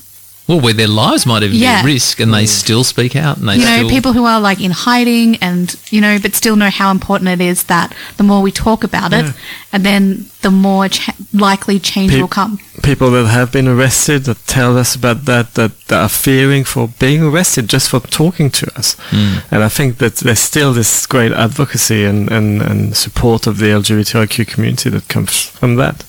well, 0.50 0.60
where 0.60 0.74
their 0.74 0.88
lives 0.88 1.28
might 1.28 1.44
even 1.44 1.58
yeah. 1.58 1.84
be 1.84 1.90
at 1.90 1.94
risk, 1.94 2.20
and 2.20 2.34
they 2.34 2.48
still 2.48 2.84
speak 2.84 3.16
out, 3.16 3.38
and 3.38 3.48
they 3.48 3.58
you 3.58 3.66
know 3.66 3.88
people 3.88 4.14
who 4.14 4.26
are 4.26 4.42
like 4.42 4.60
in 4.60 4.72
hiding, 4.72 5.36
and 5.44 5.80
you 5.92 6.02
know, 6.02 6.18
but 6.20 6.34
still 6.34 6.56
know 6.56 6.72
how 6.72 6.90
important 6.90 7.30
it 7.30 7.40
is 7.40 7.66
that 7.66 7.96
the 8.18 8.24
more 8.24 8.42
we 8.42 8.52
talk 8.52 8.84
about 8.84 9.14
it, 9.14 9.32
and 9.72 9.86
then 9.86 10.26
the 10.42 10.50
more 10.50 10.90
ch- 10.90 11.12
likely 11.32 11.78
change 11.78 12.14
Pe- 12.14 12.20
will 12.20 12.28
come. 12.28 12.58
People 12.82 13.12
that 13.12 13.28
have 13.28 13.52
been 13.52 13.68
arrested 13.68 14.24
that 14.24 14.44
tell 14.48 14.76
us 14.76 14.96
about 14.96 15.26
that, 15.26 15.54
that, 15.54 15.80
that 15.82 16.02
are 16.02 16.10
fearing 16.10 16.64
for 16.64 16.88
being 16.98 17.22
arrested 17.22 17.70
just 17.70 17.88
for 17.88 18.00
talking 18.00 18.50
to 18.50 18.76
us, 18.76 18.96
mm. 19.12 19.44
and 19.52 19.64
I 19.64 19.70
think 19.70 20.00
that 20.00 20.16
there's 20.16 20.40
still 20.40 20.74
this 20.74 21.06
great 21.06 21.32
advocacy 21.32 22.06
and, 22.06 22.32
and, 22.32 22.64
and 22.64 22.98
support 22.98 23.46
of 23.46 23.60
the 23.60 23.68
LGBTIQ 23.68 24.48
community 24.48 24.90
that 24.90 25.10
comes 25.10 25.44
from 25.44 25.76
that, 25.76 26.02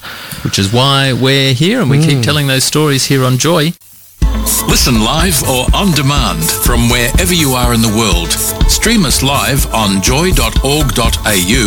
which 0.45 0.59
is 0.59 0.73
why 0.73 1.13
we're 1.13 1.53
here, 1.53 1.83
and 1.83 1.91
we 1.91 1.99
mm. 1.99 2.09
keep 2.09 2.23
telling 2.23 2.47
those 2.47 2.65
stories 2.65 3.05
here 3.05 3.23
on 3.23 3.37
Joy. 3.37 3.75
Listen 4.69 5.03
live 5.03 5.43
or 5.49 5.67
on 5.75 5.93
demand 5.93 6.45
from 6.45 6.89
wherever 6.89 7.35
you 7.35 7.53
are 7.53 7.75
in 7.75 7.83
the 7.83 7.89
world. 7.89 8.31
Stream 8.71 9.05
us 9.05 9.23
live 9.23 9.67
on 9.75 10.01
joy.org.au 10.03 11.65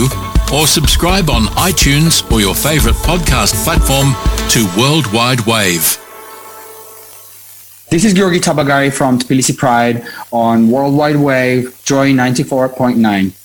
or 0.53 0.67
subscribe 0.67 1.29
on 1.29 1.43
iTunes 1.57 2.29
or 2.31 2.39
your 2.39 2.55
favorite 2.55 2.95
podcast 2.95 3.63
platform 3.63 4.13
to 4.49 4.65
Worldwide 4.79 5.41
Wave. 5.41 5.97
This 7.89 8.05
is 8.05 8.13
Giorgi 8.13 8.39
Tabagari 8.39 8.91
from 8.91 9.19
Tbilisi 9.19 9.55
Pride 9.57 10.03
on 10.31 10.69
Worldwide 10.71 11.17
Wave 11.17 11.79
Joy 11.83 12.11
94.9. 12.13 13.42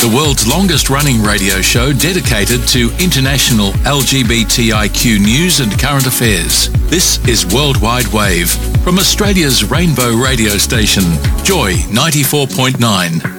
the 0.00 0.14
world's 0.14 0.46
longest 0.46 0.90
running 0.90 1.22
radio 1.22 1.60
show 1.60 1.92
dedicated 1.92 2.66
to 2.68 2.90
international 3.00 3.72
LGBTIQ 3.82 5.18
news 5.18 5.60
and 5.60 5.72
current 5.78 6.06
affairs. 6.06 6.68
This 6.88 7.18
is 7.26 7.46
Worldwide 7.52 8.06
Wave 8.08 8.50
from 8.82 8.98
Australia's 8.98 9.64
rainbow 9.64 10.14
radio 10.14 10.56
station, 10.58 11.02
Joy 11.42 11.72
94.9. 11.90 13.37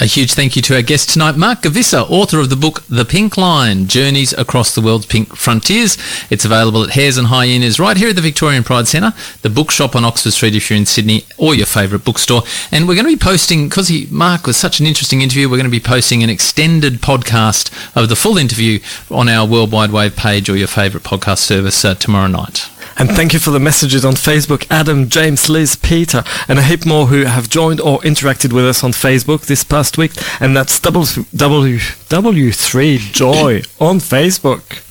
A 0.00 0.06
huge 0.06 0.34
thank 0.34 0.54
you 0.54 0.62
to 0.62 0.76
our 0.76 0.82
guest 0.82 1.10
tonight, 1.10 1.36
Mark 1.36 1.62
Gevisser, 1.62 2.08
author 2.08 2.38
of 2.38 2.50
the 2.50 2.56
book 2.56 2.84
The 2.88 3.04
Pink 3.04 3.36
Line, 3.36 3.88
Journeys 3.88 4.32
Across 4.32 4.76
the 4.76 4.80
World's 4.80 5.06
Pink 5.06 5.34
Frontiers. 5.34 5.98
It's 6.30 6.44
available 6.44 6.84
at 6.84 6.90
Hares 6.90 7.18
and 7.18 7.26
Hyenas 7.26 7.80
right 7.80 7.96
here 7.96 8.10
at 8.10 8.14
the 8.14 8.22
Victorian 8.22 8.62
Pride 8.62 8.86
Centre, 8.86 9.12
the 9.42 9.50
bookshop 9.50 9.96
on 9.96 10.04
Oxford 10.04 10.30
Street 10.30 10.54
if 10.54 10.70
you're 10.70 10.76
in 10.76 10.86
Sydney, 10.86 11.24
or 11.36 11.52
your 11.52 11.66
favourite 11.66 12.04
bookstore. 12.04 12.42
And 12.70 12.86
we're 12.86 12.94
going 12.94 13.06
to 13.06 13.12
be 13.12 13.16
posting, 13.16 13.68
because 13.68 13.90
Mark 14.08 14.46
was 14.46 14.56
such 14.56 14.78
an 14.78 14.86
interesting 14.86 15.20
interview, 15.20 15.48
we're 15.48 15.56
going 15.56 15.64
to 15.64 15.68
be 15.68 15.80
posting 15.80 16.22
an 16.22 16.30
extended 16.30 17.00
podcast 17.00 17.72
of 18.00 18.08
the 18.08 18.14
full 18.14 18.38
interview 18.38 18.78
on 19.10 19.28
our 19.28 19.48
Worldwide 19.48 19.90
Wave 19.90 20.14
page 20.14 20.48
or 20.48 20.56
your 20.56 20.68
favourite 20.68 21.04
podcast 21.04 21.38
service 21.38 21.84
uh, 21.84 21.96
tomorrow 21.96 22.28
night. 22.28 22.70
And 22.98 23.08
thank 23.10 23.32
you 23.32 23.38
for 23.38 23.52
the 23.52 23.60
messages 23.60 24.04
on 24.04 24.14
Facebook, 24.14 24.66
Adam, 24.70 25.08
James, 25.08 25.48
Liz, 25.48 25.76
Peter, 25.76 26.24
and 26.48 26.58
a 26.58 26.62
heap 26.62 26.84
more 26.84 27.06
who 27.06 27.22
have 27.24 27.48
joined 27.48 27.80
or 27.80 28.00
interacted 28.00 28.52
with 28.52 28.66
us 28.66 28.82
on 28.82 28.90
Facebook 28.90 29.46
this 29.46 29.62
past 29.62 29.96
week. 29.96 30.10
And 30.40 30.56
that's 30.56 30.80
W3 30.80 32.98
Joy 33.12 33.62
on 33.80 34.00
Facebook. 34.00 34.82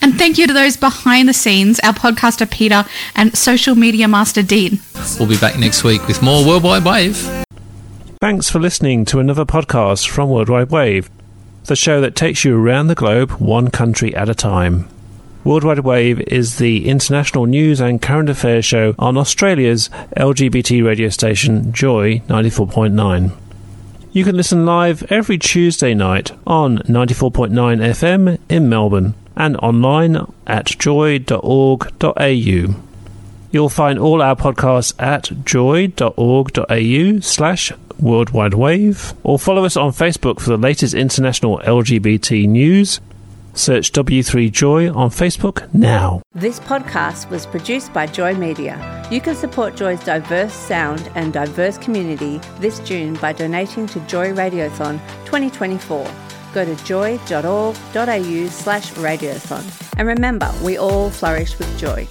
And 0.00 0.16
thank 0.16 0.38
you 0.38 0.46
to 0.46 0.52
those 0.52 0.76
behind 0.76 1.28
the 1.28 1.34
scenes, 1.34 1.80
our 1.80 1.92
podcaster 1.92 2.48
Peter 2.48 2.84
and 3.16 3.36
social 3.36 3.74
media 3.74 4.06
master 4.06 4.42
Dean. 4.42 4.78
We'll 5.18 5.28
be 5.28 5.38
back 5.38 5.58
next 5.58 5.82
week 5.82 6.06
with 6.06 6.22
more 6.22 6.46
Worldwide 6.46 6.84
Wave. 6.84 7.44
Thanks 8.20 8.48
for 8.48 8.60
listening 8.60 9.04
to 9.06 9.18
another 9.18 9.44
podcast 9.44 10.08
from 10.08 10.30
Worldwide 10.30 10.70
Wave, 10.70 11.10
the 11.64 11.74
show 11.74 12.00
that 12.00 12.14
takes 12.14 12.44
you 12.44 12.56
around 12.56 12.86
the 12.86 12.94
globe 12.94 13.32
one 13.32 13.72
country 13.72 14.14
at 14.14 14.28
a 14.28 14.34
time. 14.34 14.88
Worldwide 15.44 15.80
Wave 15.80 16.20
is 16.20 16.58
the 16.58 16.88
international 16.88 17.46
news 17.46 17.80
and 17.80 18.00
current 18.00 18.28
affairs 18.28 18.64
show 18.64 18.94
on 18.96 19.16
Australia's 19.16 19.90
LGBT 20.16 20.84
radio 20.84 21.08
station 21.08 21.72
Joy 21.72 22.20
94.9. 22.28 23.32
You 24.12 24.22
can 24.24 24.36
listen 24.36 24.64
live 24.64 25.02
every 25.10 25.38
Tuesday 25.38 25.94
night 25.94 26.30
on 26.46 26.78
94.9 26.78 27.50
FM 27.50 28.38
in 28.48 28.68
Melbourne 28.68 29.14
and 29.34 29.56
online 29.56 30.32
at 30.46 30.66
joy.org.au. 30.66 31.24
You'll 33.50 33.68
find 33.68 33.98
all 33.98 34.22
our 34.22 34.36
podcasts 34.36 34.94
at 35.02 35.44
joy.org.au 35.44 37.20
slash 37.20 37.72
worldwide 37.98 38.54
wave 38.54 39.12
or 39.24 39.40
follow 39.40 39.64
us 39.64 39.76
on 39.76 39.90
Facebook 39.90 40.38
for 40.38 40.50
the 40.50 40.56
latest 40.56 40.94
international 40.94 41.58
LGBT 41.58 42.46
news 42.46 43.00
Search 43.54 43.92
W3Joy 43.92 44.94
on 44.96 45.10
Facebook 45.10 45.72
now. 45.74 46.22
This 46.34 46.58
podcast 46.60 47.28
was 47.30 47.46
produced 47.46 47.92
by 47.92 48.06
Joy 48.06 48.34
Media. 48.34 49.06
You 49.10 49.20
can 49.20 49.34
support 49.34 49.76
Joy's 49.76 50.02
diverse 50.04 50.54
sound 50.54 51.10
and 51.14 51.32
diverse 51.32 51.76
community 51.78 52.40
this 52.60 52.80
June 52.80 53.14
by 53.14 53.32
donating 53.32 53.86
to 53.88 54.00
Joy 54.00 54.32
Radiothon 54.32 54.98
2024. 55.26 56.10
Go 56.54 56.64
to 56.64 56.84
joy.org.au 56.84 58.46
slash 58.48 58.92
radiothon. 58.92 59.92
And 59.98 60.08
remember, 60.08 60.50
we 60.62 60.78
all 60.78 61.10
flourish 61.10 61.58
with 61.58 61.78
joy. 61.78 62.06